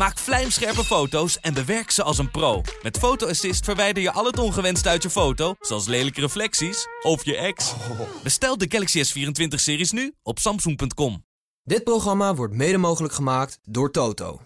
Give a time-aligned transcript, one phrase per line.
[0.00, 2.62] Maak vlijmscherpe foto's en bewerk ze als een pro.
[2.82, 7.24] Met Photo Assist verwijder je al het ongewenst uit je foto, zoals lelijke reflecties of
[7.24, 7.74] je ex.
[8.22, 11.24] Bestel de Galaxy S24-series nu op samsung.com.
[11.62, 14.40] Dit programma wordt mede mogelijk gemaakt door Toto.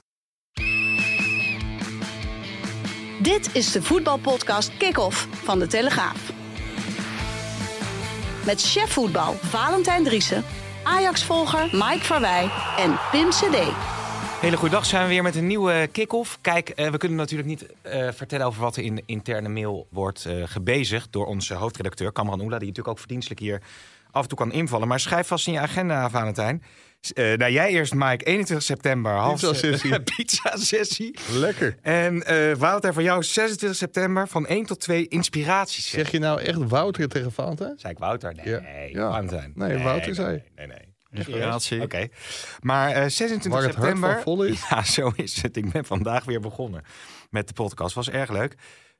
[3.22, 6.32] Dit is de voetbalpodcast Kick-Off van De Telegraaf.
[8.44, 10.44] Met chef voetbal Valentijn Driessen,
[10.84, 13.56] Ajax-volger Mike Verwij en Pim CD.
[14.40, 16.38] Hele goede dag, zijn we weer met een nieuwe kick-off.
[16.40, 19.86] Kijk, eh, we kunnen natuurlijk niet eh, vertellen over wat er in de interne mail
[19.90, 23.60] wordt eh, gebezigd door onze hoofdredacteur Kamran Oela, die natuurlijk ook verdienstelijk hier
[24.10, 24.88] af en toe kan invallen.
[24.88, 26.62] Maar schrijf vast in je agenda, Valentijn.
[27.14, 29.12] Eh, nou, jij eerst, Mike, 21 september.
[29.12, 30.00] half- Pizza-sessie.
[30.16, 31.18] Pizza-sessie.
[31.32, 31.76] Lekker.
[31.82, 32.22] En
[32.58, 35.98] Valentijn, voor jou 26 september van 1 tot 2 inspiratiesessie.
[35.98, 37.74] Zeg je nou echt Wouter tegen Valentijn?
[37.78, 38.34] Zei ik Wouter?
[38.34, 39.10] Nee, Ja.
[39.10, 39.52] Valentijn.
[39.54, 40.42] Nee, Wouter nee, zei.
[40.56, 40.83] Nee, nee.
[41.14, 41.82] Inspiratie.
[41.82, 42.06] Oké.
[42.60, 44.12] Maar eh 26 Waar het hart september...
[44.12, 44.62] van vol is.
[44.70, 45.56] Ja, zo is het.
[45.56, 46.84] Ik ben vandaag weer begonnen
[47.30, 47.94] met de podcast.
[47.94, 48.54] Was erg leuk.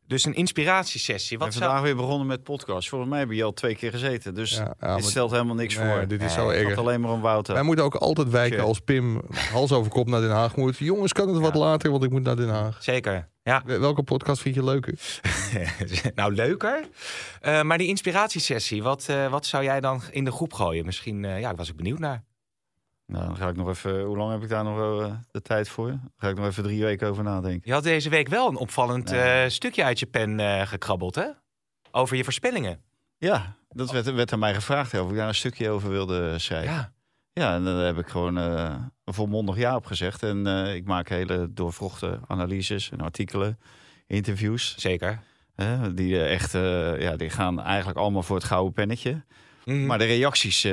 [0.07, 1.39] Dus een inspiratiesessie.
[1.39, 1.75] We Wat zijn zou...
[1.77, 2.89] vandaag weer begonnen met podcast.
[2.89, 4.35] Volgens mij hebben je al twee keer gezeten.
[4.35, 6.01] Dus Ja, ja, dit stelt helemaal niks Nee, voor.
[6.07, 6.69] dit is Nee, zo Het erg.
[6.69, 7.55] gaat alleen maar om Wouter.
[7.55, 10.77] Wij moeten ook altijd wijken als Pim hals over kop naar Den Haag moet.
[10.79, 12.83] Jongens, kan het wat later, want ik moet naar Den Haag.
[12.83, 13.29] Zeker.
[13.45, 14.99] Ja, Welke podcast vind je leuker?
[16.15, 16.89] nou leuker.
[17.41, 20.85] Eh, maar die inspiratiesessie, wat, eh, wat zou jij dan in de groep gooien?
[20.85, 22.25] Misschien, eh, ja, was ik benieuwd naar.
[23.07, 24.03] Nou, dan ga ik nog even...
[24.03, 25.87] Hoe lang heb ik daar nog eh, de tijd voor?
[25.89, 27.61] Dan ga ik nog even drie weken over nadenken.
[27.65, 29.21] Je had deze week wel een opvallend Nee.
[29.21, 31.27] eh, stukje uit je pen eh, gekrabbeld, hè?
[31.91, 32.83] Over je voorspellingen.
[33.19, 36.39] Ja, dat werd, werd aan mij gevraagd hè, of ik daar een stukje over wilde
[36.39, 36.73] schrijven.
[36.73, 36.93] Ja,
[37.41, 40.23] Ja, en daar heb ik gewoon eh, een volmondig ja op gezegd.
[40.23, 43.59] En eh, ik maak hele doorvrochte analyses en artikelen,
[44.07, 44.75] interviews.
[44.79, 45.21] zeker.
[45.95, 46.53] Die eh, echt,
[47.03, 49.25] ja, die gaan eigenlijk allemaal voor het gouden pennetje.
[49.65, 49.87] Mhm.
[49.87, 50.67] Maar de reacties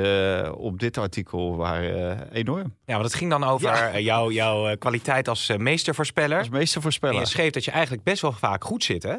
[0.54, 2.76] op dit artikel waren enorm.
[2.84, 3.98] Ja, want het ging dan over Ja.
[3.98, 6.38] jouw, jouw kwaliteit als meestervoorspeller.
[6.38, 9.16] Als meeste En je schreef dat je eigenlijk best wel vaak goed zit, hè?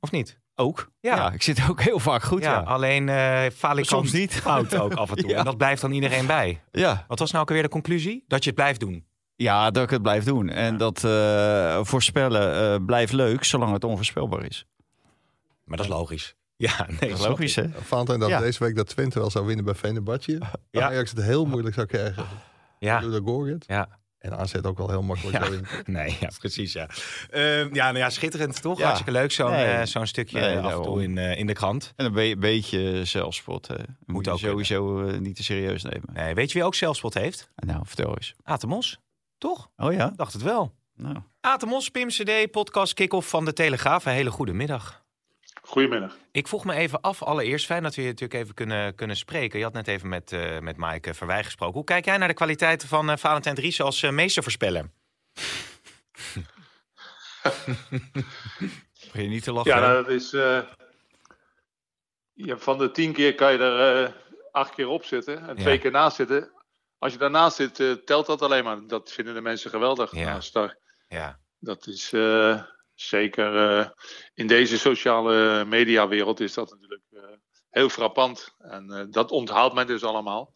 [0.00, 0.38] Of niet?
[0.56, 0.90] Ook.
[1.00, 1.16] Ja.
[1.16, 1.32] Ja.
[1.32, 2.42] ik zit ook heel vaak goed.
[2.42, 4.34] ja, Ja, alleen eh falikant Soms niet.
[4.40, 5.28] fout ook af en toe.
[5.30, 5.38] Ja.
[5.38, 6.60] En dat blijft dan iedereen bij.
[6.72, 7.04] ja.
[7.08, 8.24] Wat was nou ook alweer de conclusie?
[8.26, 9.06] Dat je het blijft doen.
[9.36, 10.48] Ja, dat ik het blijf doen.
[10.48, 14.66] En dat eh, voorspellen eh, blijft leuk, zolang het onvoorspelbaar is.
[15.64, 16.34] Maar dat is logisch.
[16.56, 17.64] Ja, nee, Dat is logisch, hè?
[17.82, 18.40] Valentijn dat Ja.
[18.40, 20.40] deze week dat Twente wel zou winnen bij Venerbahce.
[20.70, 20.86] Ja.
[20.86, 22.24] Ajax het heel moeilijk zou krijgen.
[22.78, 23.64] Ja, Door de Gorget.
[23.66, 23.88] ja.
[24.24, 25.44] En AZ ook wel heel makkelijk Ja.
[25.44, 25.70] zou winnen.
[26.02, 26.88] Nee, ja, precies, ja.
[27.30, 28.78] Ehm, ja, nou ja, schitterend toch?
[28.78, 28.84] Ja.
[28.84, 29.64] Hartstikke leuk, zo'n Nee.
[29.64, 31.92] eh, zo'n stukje Nee, af en toe in, eh, in de krant.
[31.96, 33.66] En een be- beetje zelfspot.
[33.66, 33.74] hè.
[34.06, 36.02] Moet, ook je sowieso eh, niet te serieus nemen.
[36.12, 37.50] Nee, weet je wie ook zelfspot heeft?
[37.56, 38.34] Nou, vertel eens.
[38.42, 38.98] Atemos.
[39.38, 39.70] Toch?
[39.76, 40.12] Oh ja?
[40.16, 40.74] Dacht het wel.
[40.96, 44.04] Nou, Atemos, Pim CD, podcast kick-off van de Telegraaf.
[44.06, 45.03] Een hele goede middag.
[45.66, 46.16] Goedemiddag.
[46.32, 49.58] Ik vroeg me even af, allereerst, fijn dat we je natuurlijk even kunnen, kunnen spreken.
[49.58, 51.74] Je had net even met, eh met Maaike Verwij gesproken.
[51.74, 54.90] Hoe kijk jij naar de kwaliteiten van eh, Valentijn Dries als eh, meestervoorspeller?
[59.04, 59.70] begin je niet te lachen.
[59.74, 60.32] Ja, nou, dat is.
[60.32, 60.60] eh,
[62.32, 64.12] ja, van de tien keer kan je er eh,
[64.52, 65.80] acht keer op zitten en twee Ja.
[65.80, 66.52] keer naast zitten.
[66.98, 68.86] Als je daarnaast zit, telt dat alleen maar.
[68.86, 70.14] Dat vinden de mensen geweldig.
[70.14, 70.24] Ja.
[70.24, 70.78] Nou, Star.
[71.08, 72.62] Ja, Dat is eh,
[72.94, 73.86] zeker eh,
[74.34, 77.20] in deze sociale mediawereld is dat natuurlijk eh,
[77.70, 78.54] heel frappant.
[78.58, 80.50] En eh, dat onthaalt men dus allemaal.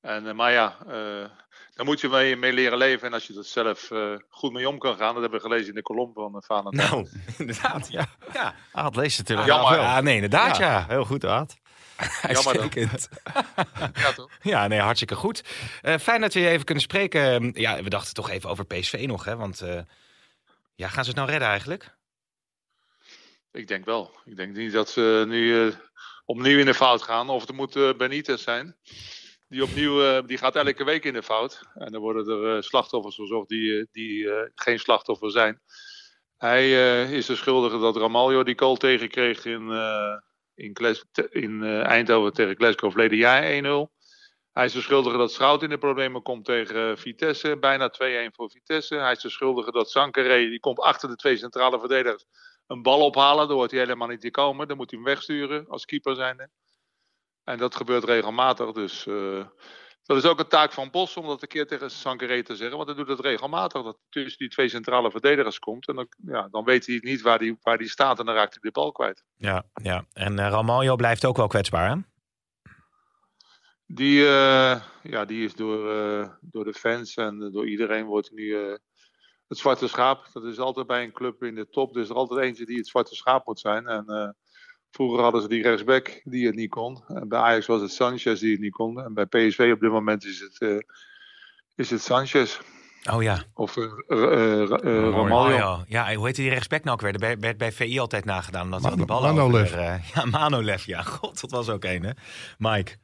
[0.00, 1.30] En, maar ja, eh,
[1.74, 3.06] daar moet je mee, mee leren leven.
[3.06, 5.68] En als je er zelf eh, goed mee om kan gaan, dat hebben we gelezen
[5.68, 6.90] in de kolom van Valentijn.
[6.90, 7.08] nou,
[7.38, 7.90] inderdaad.
[7.90, 8.54] Ja, ja.
[8.72, 9.70] Het leest natuurlijk Jammer.
[9.70, 9.80] wel.
[9.82, 10.84] ja nee, inderdaad, ja.
[10.88, 11.56] Heel goed, Aad.
[12.22, 12.60] Jammer.
[12.60, 13.08] Uitstekend.
[13.94, 14.30] Ja, toch?
[14.42, 15.44] Ja, nee, hartstikke goed.
[15.82, 17.50] Eh, fijn dat we je even kunnen spreken.
[17.54, 19.36] Ja, we dachten toch even over PSV nog, hè?
[19.36, 19.80] Want eh,
[20.74, 21.96] ja, gaan ze het nou redden eigenlijk?
[23.52, 24.10] Ik denk wel.
[24.24, 25.74] Ik denk niet dat ze nu eh,
[26.24, 27.28] opnieuw in de fout gaan.
[27.28, 28.76] Of het moet eh, Benitez zijn.
[29.48, 31.62] Die opnieuw, eh, die gaat elke week in de fout.
[31.74, 35.60] En dan worden er slachtoffers verzorgd die, die geen slachtoffer zijn.
[36.36, 36.70] Hij
[37.10, 39.70] is de schuldige dat Ramaljo die goal tegenkreeg in,
[40.54, 40.96] in,
[41.30, 44.03] in Eindhoven tegen Glasgow verleden jaar 1-0.
[44.54, 47.56] Hij is de schuldige dat Schout in de problemen komt tegen eh, Vitesse.
[47.58, 47.92] Bijna
[48.28, 48.94] 2-1 voor Vitesse.
[48.94, 52.24] Hij is de schuldige dat Sankaré, die komt achter de twee centrale verdedigers
[52.66, 53.46] een bal ophalen.
[53.46, 54.68] Daar wordt hij helemaal niet te komen.
[54.68, 56.48] Dan moet hij hem wegsturen als keeper zijnde.
[57.44, 58.72] En dat gebeurt regelmatig.
[58.72, 59.46] Dus eh,
[60.02, 62.76] dat is ook een taak van Bos om dat een keer tegen Sankaré te zeggen.
[62.76, 63.82] Want hij doet het regelmatig.
[63.82, 65.88] Dat tussen die twee centrale verdedigers komt.
[65.88, 68.18] En dan, ja, dan weet hij niet waar hij waar die staat.
[68.18, 69.24] En dan raakt hij de bal kwijt.
[69.36, 70.04] Ja, ja.
[70.12, 71.96] En uh, blijft ook wel kwetsbaar, hè?
[73.94, 78.54] Die, eh, ja, die is door, eh, door de fans en door iedereen wordt nu
[78.54, 78.74] eh,
[79.48, 80.26] het zwarte schaap.
[80.32, 81.94] Dat is altijd bij een club in de top.
[81.96, 83.86] Er is er altijd eentje die het zwarte schaap moet zijn.
[83.86, 84.28] En eh,
[84.90, 87.04] vroeger hadden ze die rechtsback die het niet kon.
[87.08, 89.00] En bij Ajax was het Sanchez die het niet kon.
[89.00, 90.78] En bij PSV op dit moment is het, eh,
[91.74, 92.58] is het Sanchez.
[93.12, 93.42] Oh ja.
[93.54, 93.84] Of uh,
[94.68, 95.84] Ramaljo.
[95.88, 97.12] Ja, hoe heet die rechtsback nou ook weer?
[97.12, 98.64] Er werd bij, bij VI altijd nagedaan.
[98.64, 99.72] Omdat hij die Mano- ballen Manolev.
[99.72, 100.84] over, eh, ja, Manolev.
[100.84, 102.10] Ja, god, dat was ook een, hè?
[102.58, 102.96] Mike,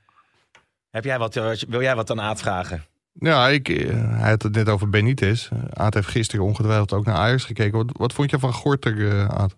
[0.90, 2.84] heb jij wat, eh, wil jij wat dan aanvragen?
[3.12, 5.48] Ja, ik, eh, hij had het net over Benitez.
[5.72, 7.78] Aad heeft gisteren ongetwijfeld ook naar Ajax gekeken.
[7.78, 9.56] Wat, wat vond je van Gorter, eh, Aad?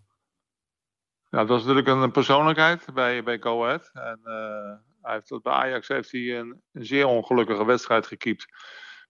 [1.32, 3.90] Ja, dat was natuurlijk een persoonlijkheid bij, bij Go Ahead.
[3.93, 8.46] En eh, hij heeft, bij Ajax heeft hij een, een zeer ongelukkige wedstrijd gekiept.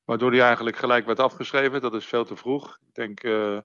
[0.04, 1.80] Waardoor hij eigenlijk gelijk werd afgeschreven.
[1.80, 2.78] Dat is veel te vroeg.
[2.86, 3.58] Ik denk, eh,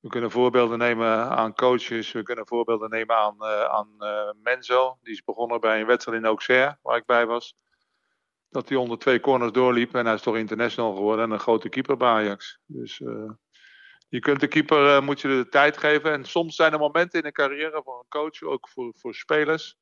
[0.00, 2.12] we kunnen voorbeelden nemen aan coaches.
[2.12, 4.98] We kunnen voorbeelden nemen aan, eh, aan eh, Menzo.
[5.02, 7.56] Die is begonnen bij een wedstrijd in Auxerre, waar ik bij was.
[8.50, 9.94] Dat hij onder twee corners doorliep.
[9.94, 11.24] En hij is toch international geworden.
[11.24, 12.58] En een grote keeper bij Ajax.
[12.66, 13.30] Dus eh,
[14.08, 16.12] je kunt de keeper, moet je de tijd geven.
[16.12, 19.76] En soms zijn er momenten in een carrière voor een coach, ook voor, voor spelers,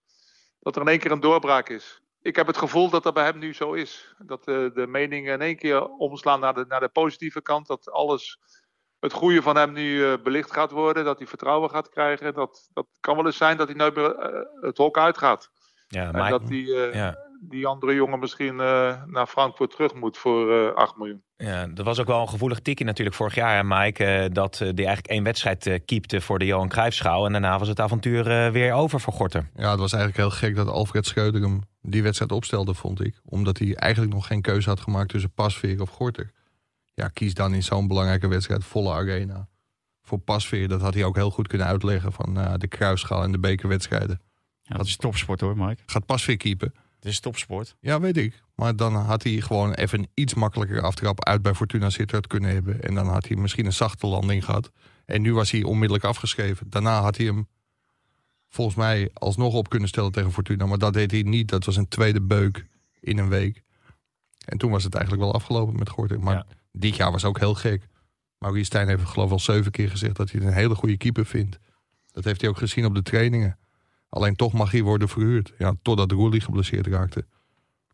[0.60, 2.00] dat er in één keer een doorbraak is.
[2.22, 4.14] Ik heb het gevoel dat dat bij hem nu zo is.
[4.18, 7.66] Dat de meningen in één keer omslaan naar de, naar de positieve kant.
[7.66, 8.38] Dat alles,
[9.00, 11.04] het goede van hem nu eh, belicht gaat worden.
[11.04, 12.34] Dat hij vertrouwen gaat krijgen.
[12.34, 15.50] Dat, dat kan wel eens zijn dat hij nooit meer eh, het hok uitgaat.
[15.88, 17.18] Ja, en dat die, eh, ja.
[17.40, 21.24] die andere jongen misschien eh, naar Frankfurt terug moet voor eh 8 miljoen.
[21.36, 24.04] Ja, dat was ook wel een gevoelig tikje natuurlijk vorig jaar, hè, Mike.
[24.04, 27.26] eh, dat die eigenlijk één wedstrijd eh keepte voor de Johan Cruijffschaal.
[27.26, 29.50] En daarna was het avontuur eh, weer over voor Gorter.
[29.54, 33.20] Ja, het was eigenlijk heel gek dat Alfred Schreuder hem die wedstrijd opstelde, vond ik.
[33.24, 36.30] Omdat hij eigenlijk nog geen keuze had gemaakt tussen Pasveer of Gorter.
[36.96, 39.48] Ja, kies dan in zo'n belangrijke wedstrijd volle arena.
[40.02, 43.32] Voor Pasveer, dat had hij ook heel goed kunnen uitleggen van eh, de kruisschaal en
[43.32, 44.20] de bekerwedstrijden.
[44.62, 45.82] Ja, dat is topsport hoor, Mike.
[45.86, 46.74] Gaat Pasveer keepen?
[46.94, 47.76] Het is topsport.
[47.80, 48.42] Ja, weet ik.
[48.54, 52.50] Maar dan had hij gewoon even een iets makkelijker aftrap uit bij Fortuna Sittard kunnen
[52.50, 52.82] hebben.
[52.82, 54.70] En dan had hij misschien een zachte landing gehad.
[55.04, 56.70] En nu was hij onmiddellijk afgeschreven.
[56.70, 57.48] Daarna had hij hem
[58.48, 60.66] volgens mij alsnog op kunnen stellen tegen Fortuna.
[60.66, 61.48] Maar dat deed hij niet.
[61.48, 62.66] Dat was een tweede beuk
[63.00, 63.62] in een week.
[64.44, 66.20] En toen was het eigenlijk wel afgelopen met Gorter.
[66.20, 66.46] Maar Ja.
[66.76, 67.88] Dit jaar was ook heel gek.
[68.38, 70.96] Maurice Stijn heeft geloof ik al zeven keer gezegd dat hij het een hele goede
[70.96, 71.58] keeper vindt.
[72.12, 73.58] Dat heeft hij ook gezien op de trainingen.
[74.08, 75.52] Alleen toch mag hij worden verhuurd.
[75.58, 77.26] Ja, totdat Roelie geblesseerd raakte.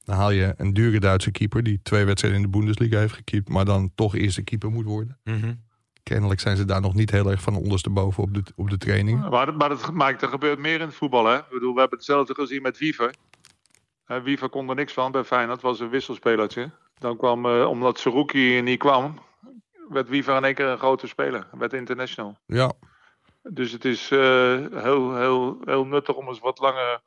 [0.05, 3.49] Dan haal je een dure Duitse keeper die twee wedstrijden in de Bundesliga heeft gekiept,
[3.49, 5.19] maar dan toch eerste keeper moet worden.
[5.25, 5.55] Mhm.
[6.03, 9.29] Kennelijk zijn ze daar nog niet heel erg van ondersteboven op de, op de training.
[9.29, 11.27] Maar, dat- maar dat maakt, er gebeurt meer in het voetbal.
[11.27, 11.37] Hè?
[11.37, 13.15] Ik bedoel, we hebben hetzelfde gezien met Wiever.
[14.07, 15.61] Eh, Wiever kon er niks van bij Feyenoord.
[15.61, 16.71] Was een wisselspelertje.
[17.03, 19.19] Dan kwam, eh, omdat Seruki niet kwam,
[19.89, 21.49] werd Wiever in één keer een grote speler.
[21.53, 22.37] Werd international.
[22.47, 22.73] Ja,
[23.43, 24.19] Dus het is eh,
[24.73, 27.01] heel, heel, heel nuttig om eens wat langer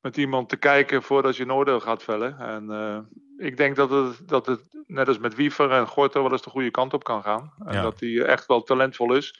[0.00, 2.38] met iemand te kijken voordat je een oordeel gaat vellen.
[2.38, 2.98] En eh,
[3.46, 6.50] ik denk dat het, dat het, net als met Wiever en Gorter, wel eens de
[6.50, 7.54] goede kant op kan gaan.
[7.58, 7.82] En Ja.
[7.82, 9.34] dat hij echt wel talentvol is.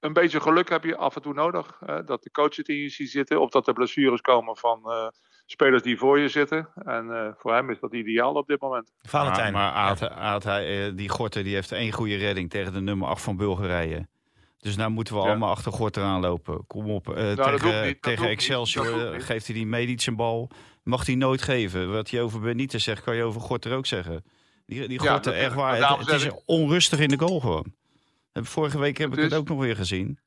[0.00, 1.78] Een beetje geluk heb je af en toe nodig.
[2.04, 3.40] Dat de coach het in je ziet zitten.
[3.40, 5.12] Of dat er blessures komen van
[5.50, 6.68] spelers die voor je zitten.
[6.84, 8.92] En eh, voor hem is dat ideaal op dit moment.
[9.02, 9.52] Valentijn.
[9.52, 12.80] Maar, maar Aad, Aad, hij, eh, die Gorter die heeft één goede redding tegen de
[12.80, 14.08] nummer 8 van Bulgarije.
[14.58, 15.26] Dus nou moeten we Ja.
[15.28, 16.66] allemaal achter Gorter aanlopen.
[16.66, 17.08] Kom op.
[17.16, 19.22] eh, hoeft tegen niet, tegen Excelsior niet.
[19.22, 20.50] geeft hij die Medic een bal.
[20.82, 21.92] Mag hij nooit geven.
[21.92, 24.24] Wat je over Benitez zegt, kan je over Gorter ook zeggen.
[24.66, 25.98] Die, die Ja, Gorter, echt waar.
[25.98, 27.72] Het, is onrustig in de goal gewoon.
[28.32, 30.18] Vorige week heb Het ik het ook nog weer gezien.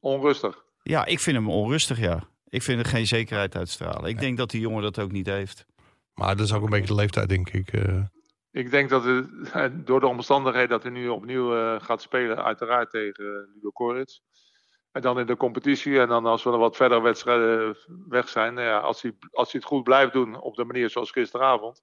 [0.00, 0.64] Onrustig.
[0.82, 2.28] Ja, ik vind hem onrustig, ja.
[2.50, 4.10] Ik vind er geen zekerheid uitstralen.
[4.10, 5.66] Ik denk dat die jongen dat ook niet heeft.
[6.14, 7.72] maar dat is ook een beetje de leeftijd, denk ik.
[7.72, 8.02] eh.
[8.52, 9.26] Ik denk dat het,
[9.86, 14.20] door de omstandigheden dat hij nu opnieuw eh, gaat spelen, uiteraard tegen uh, Ludo Koric.
[14.92, 16.00] En dan in de competitie.
[16.00, 17.76] En dan als we er wat verder wedstrijden
[18.08, 18.54] weg zijn.
[18.54, 21.82] nou Ja, als, hij, als hij het goed blijft doen op de manier zoals gisteravond.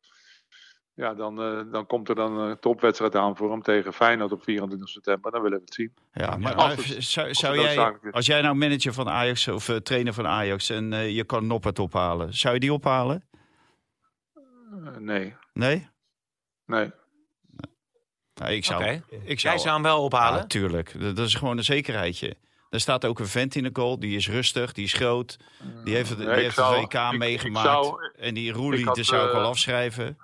[0.98, 4.44] Ja, dan, eh, dan komt er dan een topwedstrijd aan voor hem tegen Feyenoord op
[4.44, 5.32] 24 september.
[5.32, 5.94] Dan willen we het zien.
[6.13, 9.48] Ja, maar, als het- zou, als zou het jij, als jij nou manager van Ajax
[9.48, 13.24] of eh, trainer van Ajax en eh, je kan Noppert ophalen, zou je die ophalen?
[14.36, 15.88] Eh, nee, Nee?
[16.66, 16.92] nee.
[18.34, 19.04] Nou, ik zou, Oké.
[19.24, 20.39] ik zou, Jij zou hem wel ophalen?
[20.39, 21.16] Ja, tuurlijk.
[21.16, 22.36] Dat, is gewoon een zekerheidje.
[22.70, 25.38] Er staat ook een vent in de goal, die is rustig, die is groot.
[25.84, 27.68] Die heeft, het- die Nee, ik heeft zou- de WK ik- ik meegemaakt.
[27.86, 30.18] zou- en die Roelie, die zou ik wel afschrijven.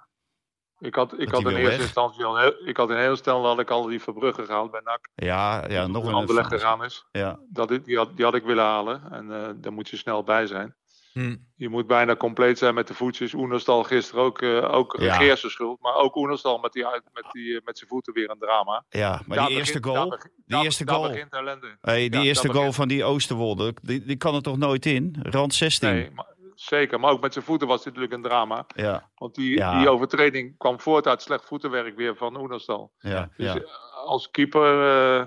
[0.84, 1.80] Ik had, ik had in eerste weg.
[1.82, 4.82] instantie al heel, ik had in heel snel had ik al die Verbrugge gehaald bij
[4.84, 5.10] NAC.
[5.16, 6.13] Ja, ja nog een...
[6.13, 7.06] Anderlecht gegaan is.
[7.12, 9.02] Ja, Dat, die, had, die had ik willen halen.
[9.12, 10.75] En eh, daar moet je snel bij zijn.
[11.13, 11.36] Hm.
[11.56, 13.34] Je moet bijna compleet zijn met de voetjes.
[13.34, 15.36] Oenerstal gisteren ook, eh ook Ja.
[15.36, 15.82] Schuld.
[15.82, 18.84] Maar ook Oenerstal met, die, met, die, eh, met zijn voeten weer een drama.
[18.90, 20.10] ja, maar Daar die eerste begint- goal...
[20.10, 21.08] daar die daar- eerste daar goal.
[21.10, 21.78] begint ellende.
[21.82, 24.86] Hey, die Ja, eerste goal begint- van die Oosterwolde, die, die kan er toch nooit
[24.86, 25.16] in?
[25.22, 25.90] Rand 16.
[25.90, 26.25] Nee, maar,
[26.56, 27.00] zeker.
[27.00, 28.66] Maar ook met zijn voeten was het natuurlijk een drama.
[28.76, 29.78] Ja, Want die, Ja.
[29.80, 32.92] die overtreding kwam voort uit slecht voetenwerk weer van Oenerstal.
[32.98, 33.62] ja, Dus eh,
[34.06, 34.88] als keeper
[35.20, 35.26] eh,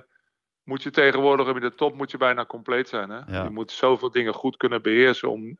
[0.62, 3.10] moet je tegenwoordig in de top moet je bijna compleet zijn.
[3.10, 3.20] Hè?
[3.36, 3.42] Ja.
[3.44, 5.30] Je moet zoveel dingen goed kunnen beheersen.
[5.30, 5.58] Om,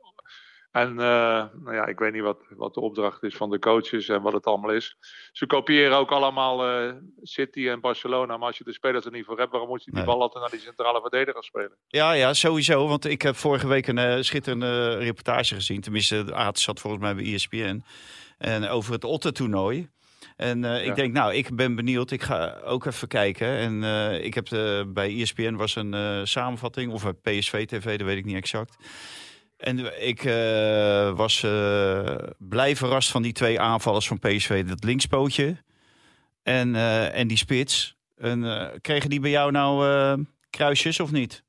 [0.76, 4.08] en eh, nou ja, ik weet niet wat, wat de opdracht is van de coaches
[4.08, 4.96] en wat het allemaal is.
[5.32, 6.92] Ze kopiëren ook allemaal eh,
[7.22, 8.36] City en Barcelona.
[8.36, 10.08] Maar als je de spelers er niet voor hebt, waarom moet je die Nee.
[10.08, 11.76] bal altijd naar die centrale verdediger spelen?
[11.86, 12.88] Ja, ja, sowieso.
[12.88, 15.80] Want ik heb vorige week een eh, schitterende reportage gezien.
[15.80, 17.82] Tenminste, de Aad zat volgens mij bij ESPN.
[18.38, 19.88] En over het Otter-toernooi.
[20.36, 20.76] En Ja.
[20.78, 22.10] ik denk, nou, ik ben benieuwd.
[22.10, 23.46] Ik ga ook even kijken.
[23.48, 23.82] En
[24.24, 24.46] ik heb
[24.88, 26.92] bij ESPN was een samenvatting.
[26.92, 28.76] Of bij PSV-TV, dat weet ik niet exact.
[29.56, 34.64] En ik eh, was eh, blij verrast van die twee aanvallers van PSV.
[34.64, 35.56] Dat linkspootje
[36.42, 37.96] en, eh, en die spits.
[38.16, 41.44] En, kregen die bij jou nou kruisjes of niet?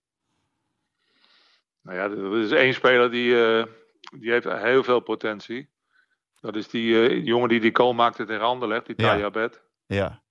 [1.82, 3.34] Nou ja, er is één speler die,
[4.20, 5.70] die heeft heel veel potentie.
[6.40, 9.32] Dat is die jongen die die goal maakte tegen Anderlecht, die Ja.
[9.86, 10.22] Ja.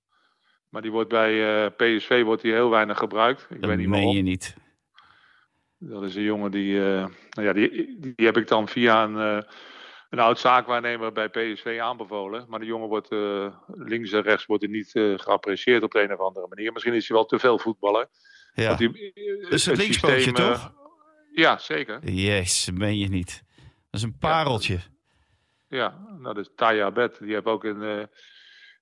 [0.68, 3.46] Maar die wordt bij PSV wordt die heel weinig gebruikt.
[3.50, 4.16] Ik Dat weet niet meen waarom.
[4.16, 4.56] je niet.
[5.78, 9.16] Dat is een jongen die, eh, nou ja, die, die, heb ik dan via een,
[9.18, 9.50] eh,
[10.10, 12.44] een oud zaakwaarnemer bij PSV aanbevolen.
[12.48, 14.90] Maar de jongen wordt eh, links en rechts wordt hij niet
[15.22, 16.72] geapprecieerd op de een of andere manier.
[16.72, 18.08] Misschien is hij wel te veel voetballer.
[18.54, 18.66] Ja.
[18.66, 19.12] Want die,
[19.48, 20.72] het linkspootje, systeem, toch?
[21.32, 22.00] ja, zeker.
[22.00, 23.42] Dat meen je niet.
[23.90, 24.78] Dat is een pareltje.
[25.68, 27.18] Ja, nou, dat is Taya Bet.
[27.18, 28.08] Die heeft ook in,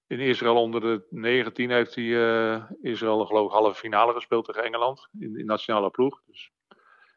[0.06, 2.04] in Israël onder de 19 heeft hij
[2.82, 6.20] Israël geloof ik halve finale gespeeld tegen Engeland in de nationale ploeg.
[6.26, 6.52] Dus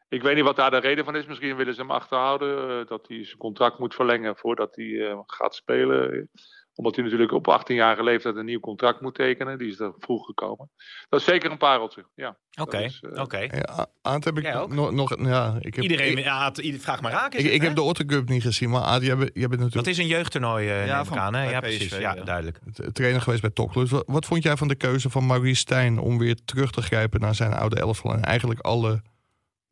[0.08, 1.26] ik weet niet wat daar de reden van is.
[1.26, 5.18] Misschien willen ze hem achterhouden eh, dat hij zijn contract moet verlengen voordat hij eh,
[5.26, 6.28] gaat spelen.
[6.74, 9.58] Omdat hij natuurlijk op 18-jarige leeftijd een nieuw contract moet tekenen.
[9.58, 10.70] Die is er vroeg gekomen.
[11.08, 12.04] Dat is zeker een pareltje.
[12.14, 13.38] Ja, Oké, eh, oké.
[13.38, 17.00] Ja, Aad heb ik nog, nog ja, ik heb, Iedereen, ik, ja, het- ieder- vraag
[17.00, 17.32] maar raak.
[17.34, 17.66] is ik, het, ik hè?
[17.66, 19.98] heb de Otter Cup niet gezien, maar Aad, jij bent, jij bent Dat natuurlijk is
[19.98, 21.42] een jeugdtoernooi, eh Ja, ja, van- aan, hè?
[21.50, 21.96] Ja, PSV, precies.
[21.96, 22.22] Ja, ja.
[22.24, 22.58] duidelijk.
[22.92, 23.50] trainer geweest bij.
[23.88, 27.20] Wat, wat vond jij van de keuze van Maurice Stijn om weer terug te grijpen
[27.20, 29.02] naar zijn oude elftal en eigenlijk alle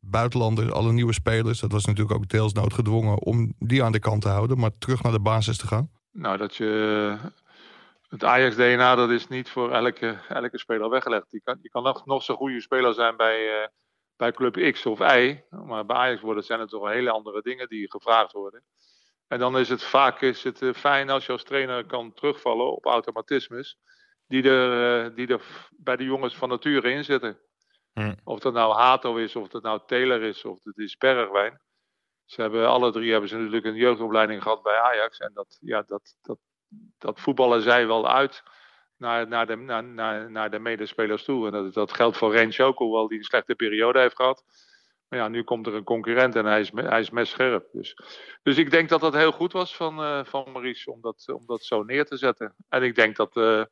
[0.09, 4.21] buitenlanders, alle nieuwe spelers, dat was natuurlijk ook deels noodgedwongen om die aan de kant
[4.21, 5.89] te houden, maar terug naar de basis te gaan?
[6.11, 7.17] Nou, dat je.
[8.09, 11.25] Het Ajax-DNA, dat is niet voor elke, elke speler weggelegd.
[11.29, 13.67] Je kan, je kan nog, nog zo'n goede speler zijn bij, eh,
[14.15, 15.43] bij Club X of Y.
[15.49, 18.63] Maar bij Ajax worden, zijn het toch hele andere dingen die gevraagd worden.
[19.27, 22.75] En dan is het vaak is het, eh, fijn als je als trainer kan terugvallen
[22.75, 23.77] op automatismes.
[24.27, 27.39] Die er, eh, die er bij de jongens van nature in zitten.
[27.97, 28.13] Hm.
[28.23, 31.61] Of dat nou Hato is, of dat nou Taylor is, of het is Bergwijn.
[32.25, 35.17] Ze hebben, alle drie hebben ze natuurlijk een jeugdopleiding gehad bij Ajax.
[35.17, 36.37] En dat, ja, dat, dat,
[36.97, 38.43] dat voetballen zij wel uit
[38.97, 41.45] naar, naar, de, naar, naar, naar de medespelers toe.
[41.45, 44.43] En dat, dat geldt voor Rens ook, hoewel die een slechte periode heeft gehad.
[45.07, 47.67] Maar ja, nu komt er een concurrent en hij is, hij is messcherp.
[47.71, 47.97] Dus,
[48.43, 51.45] dus ik denk dat dat heel goed was van, eh, van Maurice om dat, om
[51.45, 52.55] dat zo neer te zetten.
[52.69, 53.63] En ik denk dat eh,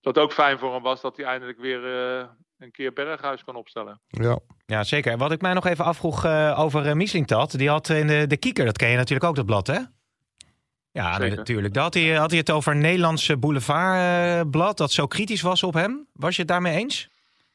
[0.00, 1.84] dat ook fijn voor hem was dat hij eindelijk weer
[2.18, 4.00] eh, een keer Berghuis kan opstellen.
[4.06, 4.38] Ja.
[4.66, 5.12] Ja, zeker.
[5.12, 8.36] En Wat ik mij nog even afvroeg eh, over uh, die had in de, de
[8.36, 9.78] Kieker, dat ken je natuurlijk ook, dat blad, hè?
[10.90, 11.74] Ja, nee, natuurlijk.
[11.74, 15.74] Daar had hij, had hij het over een Nederlandse boulevardblad dat zo kritisch was op
[15.74, 16.06] hem.
[16.12, 17.08] Was je het daarmee eens?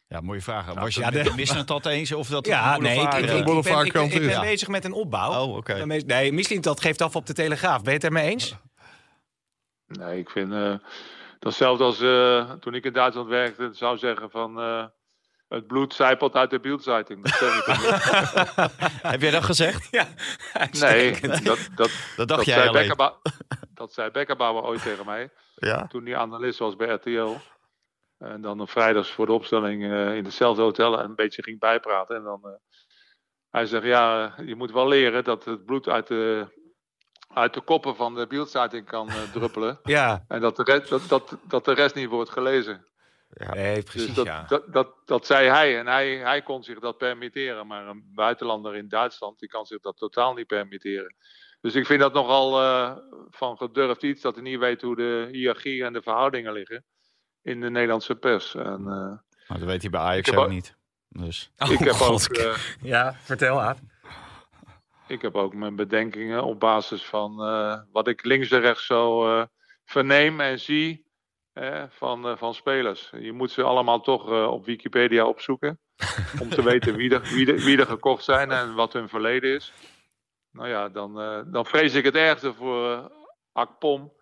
[0.07, 0.73] Ja, mooie vraag.
[0.73, 4.09] Was je ja, de- eens of dat Ja, een nee, ik, boulevard, ik, eh, ik,
[4.11, 5.43] ben, ik, ben bezig met een opbouw.
[5.43, 5.85] Oh, oké.
[5.85, 7.81] Nee, Mislintat geeft af op de Telegraaf.
[7.81, 8.55] Ben je het ermee eens?
[9.87, 10.73] Nee, ik vind eh
[11.43, 14.85] datzelfde als eh, toen ik in Duitsland werkte, zou zeggen van eh,
[15.47, 17.39] het bloed zijpelt uit de niet.
[19.11, 19.87] Heb jij dat gezegd?
[19.91, 20.07] Ja,
[20.71, 22.95] Nee, dat, dat, Dat dat, dacht jij zei
[23.73, 25.29] dat zei Beckenbauer ooit tegen mij.
[25.55, 25.87] Ja.
[25.87, 27.35] Toen hij analist was bij RTL.
[28.17, 31.59] En dan op vrijdags voor de opstelling eh, in hetzelfde hotel en een beetje ging
[31.59, 32.15] bijpraten.
[32.15, 32.51] En dan, eh,
[33.49, 36.47] hij zegt, ja, je moet wel leren dat het bloed uit de,
[37.33, 39.79] uit de koppen van de Bildzeitung kan eh, druppelen.
[39.97, 42.85] Ja, En dat de, rest, dat, dat, dat de rest niet wordt gelezen.
[43.53, 44.05] nee, precies.
[44.05, 44.45] Dus dat, ja.
[44.47, 45.79] dat, dat, dat zei hij.
[45.79, 47.67] En hij, hij kon zich dat permitteren.
[47.67, 51.15] Maar een buitenlander in Duitsland, die kan zich dat totaal niet permitteren.
[51.61, 52.95] Dus ik vind dat nogal eh,
[53.29, 54.21] van gedurfd iets.
[54.21, 56.83] Dat hij niet weet hoe de hiërarchie en de verhoudingen liggen.
[57.41, 58.55] In de Nederlandse pers.
[58.55, 60.75] En, eh, Maar dat weet hij bij Ajax ook ook- niet.
[61.09, 61.51] Dus.
[61.69, 62.29] ik, heb God.
[62.29, 63.79] ook, eh, Ja, vertel Aad.
[65.13, 69.27] Ik heb ook mijn bedenkingen op basis van eh, wat ik links en rechts zo
[69.27, 69.45] eh,
[69.85, 71.05] verneem en zie
[71.89, 73.11] van, eh, van spelers.
[73.19, 75.79] Je moet ze allemaal toch op Wikipedia opzoeken.
[76.41, 79.53] om te weten wie er, wie, er, wie er gekocht zijn en wat hun verleden
[79.55, 79.73] is.
[80.51, 81.13] Nou ja, dan,
[81.51, 83.11] dan vrees ik het ergste voor
[83.51, 84.13] Akpom.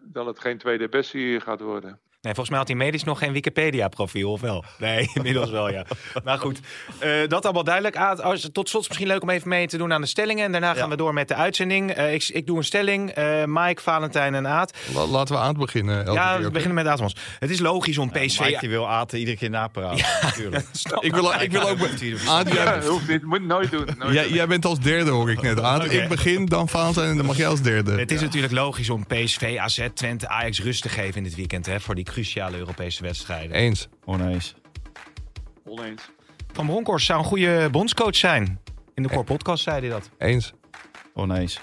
[0.00, 2.00] dat het geen tweede Bessie gaat worden.
[2.26, 4.64] Nee, volgens mij had hij medisch nog geen Wikipedia-profiel, of wel?
[4.78, 5.84] Nee, inmiddels wel, ja.
[6.24, 6.60] Maar goed,
[6.98, 7.96] eh, dat allemaal duidelijk.
[7.96, 10.44] Aad, als, tot slot is misschien leuk om even mee te doen aan de stellingen.
[10.44, 11.90] En daarna gaan we door met de uitzending.
[11.90, 13.10] Eh, ik, ik doe een stelling.
[13.10, 14.76] Eh Mike, Valentijn en Aad.
[14.94, 16.12] La- laten we aan het beginnen.
[16.12, 17.12] Ja, keer, we beginnen met Aad.
[17.38, 18.40] Het is logisch om PSV...
[18.40, 20.06] Mike die wil Aten iedere keer napraten.
[20.22, 20.64] natuurlijk.
[21.00, 21.78] Ik wil, ik wil ook...
[22.28, 23.88] Aad, jij, Ja, hoeft niet, moet nooit doen.
[23.98, 24.34] Nooit jij, doen.
[24.34, 25.60] jij bent als derde, hoor ik net.
[25.60, 27.98] Aad, ik begin, dan Valentijn en dan mag jij als derde.
[27.98, 31.66] Het is natuurlijk logisch om PSV, AZ, Twente, Ajax rust te geven in dit weekend.
[31.66, 33.56] Hè, voor die cruciale Europese wedstrijden.
[33.56, 33.88] Eens.
[34.04, 34.54] Oneens.
[35.64, 36.10] Oneens.
[36.52, 38.60] Van Bronckhorst zou een goede bondscoach zijn.
[38.94, 40.10] In de Core Podcast zei hij dat.
[40.18, 40.52] Eens.
[41.14, 41.60] Oneens.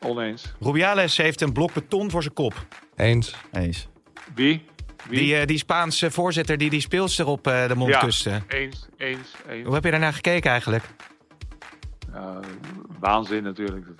[0.00, 0.52] Oneens.
[0.60, 2.66] Rubiales heeft een blok beton voor zijn kop.
[2.96, 3.34] Eens.
[3.52, 3.88] Eens.
[4.34, 4.64] Wie?
[5.08, 5.18] Wie?
[5.18, 7.98] Die, eh, die Spaanse voorzitter die die speelster op eh, de mond Ja.
[7.98, 8.42] kuste.
[8.48, 9.64] Eens, eens, eens.
[9.64, 10.84] Hoe heb je daarnaar gekeken eigenlijk?
[12.12, 12.40] Ja,
[13.00, 13.86] waanzin natuurlijk.
[13.86, 13.96] Dat,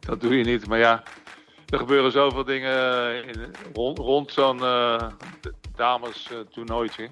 [0.00, 0.66] dat doe je niet.
[0.66, 1.02] Maar ja,
[1.70, 5.06] er gebeuren zoveel dingen in, rond, rond zo'n eh
[5.76, 7.10] dames eh, toernooitje.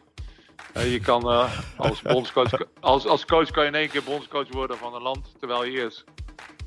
[0.73, 2.51] Eh, je kan eh, als bondscoach,
[2.81, 5.71] als, als coach kan je in één keer bondscoach worden van een land, terwijl je
[5.71, 6.05] eerst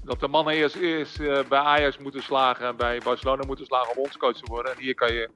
[0.04, 3.90] dat de mannen eerst, eerst eh, bij Ajax moeten slagen en bij Barcelona moeten slagen
[3.90, 4.72] om bondscoach te worden.
[4.72, 5.30] En hier kan je,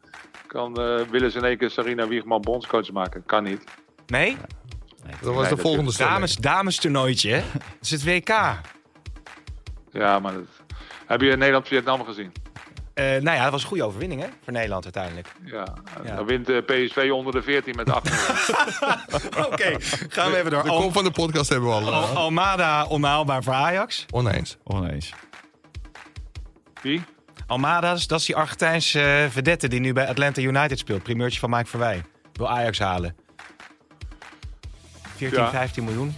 [0.48, 3.26] kan, eh, willen ze in één keer Sarina Wiegman bondscoach maken.
[3.26, 3.64] Kan niet.
[4.08, 4.38] Nee?
[5.22, 6.14] Dat was de volgende stelling.
[6.14, 7.42] Dames, dames toernooitje, hè?
[7.52, 8.30] Dat is het WK.
[9.92, 10.44] Ja, maar dat,
[11.06, 12.32] heb je Nederland-Vietnam gezien?
[12.96, 14.28] Eh, nou ja, dat was een goede overwinning, hè?
[14.44, 15.28] Voor Nederland uiteindelijk.
[15.46, 15.66] Ja,
[16.06, 16.16] Ja.
[16.16, 18.08] dan wint eh, PSV onder de 14 met 8
[19.52, 19.75] Oké,
[20.10, 20.64] gaan we even door.
[20.64, 21.94] De kop van de podcast hebben we al.
[21.94, 24.06] Al- eh, Almada onhaalbaar voor Ajax.
[24.12, 24.58] Oneens.
[24.64, 25.14] Oneens.
[26.82, 27.02] Wie?
[27.48, 31.04] Almada, dat is- die Argentijnse vedette die nu bij Atlanta United speelt.
[31.04, 32.04] Primeurtje van Mike Verwij.
[32.34, 33.16] Wil Ajax halen.
[35.16, 35.50] 14, Ja.
[35.50, 36.16] 15 miljoen.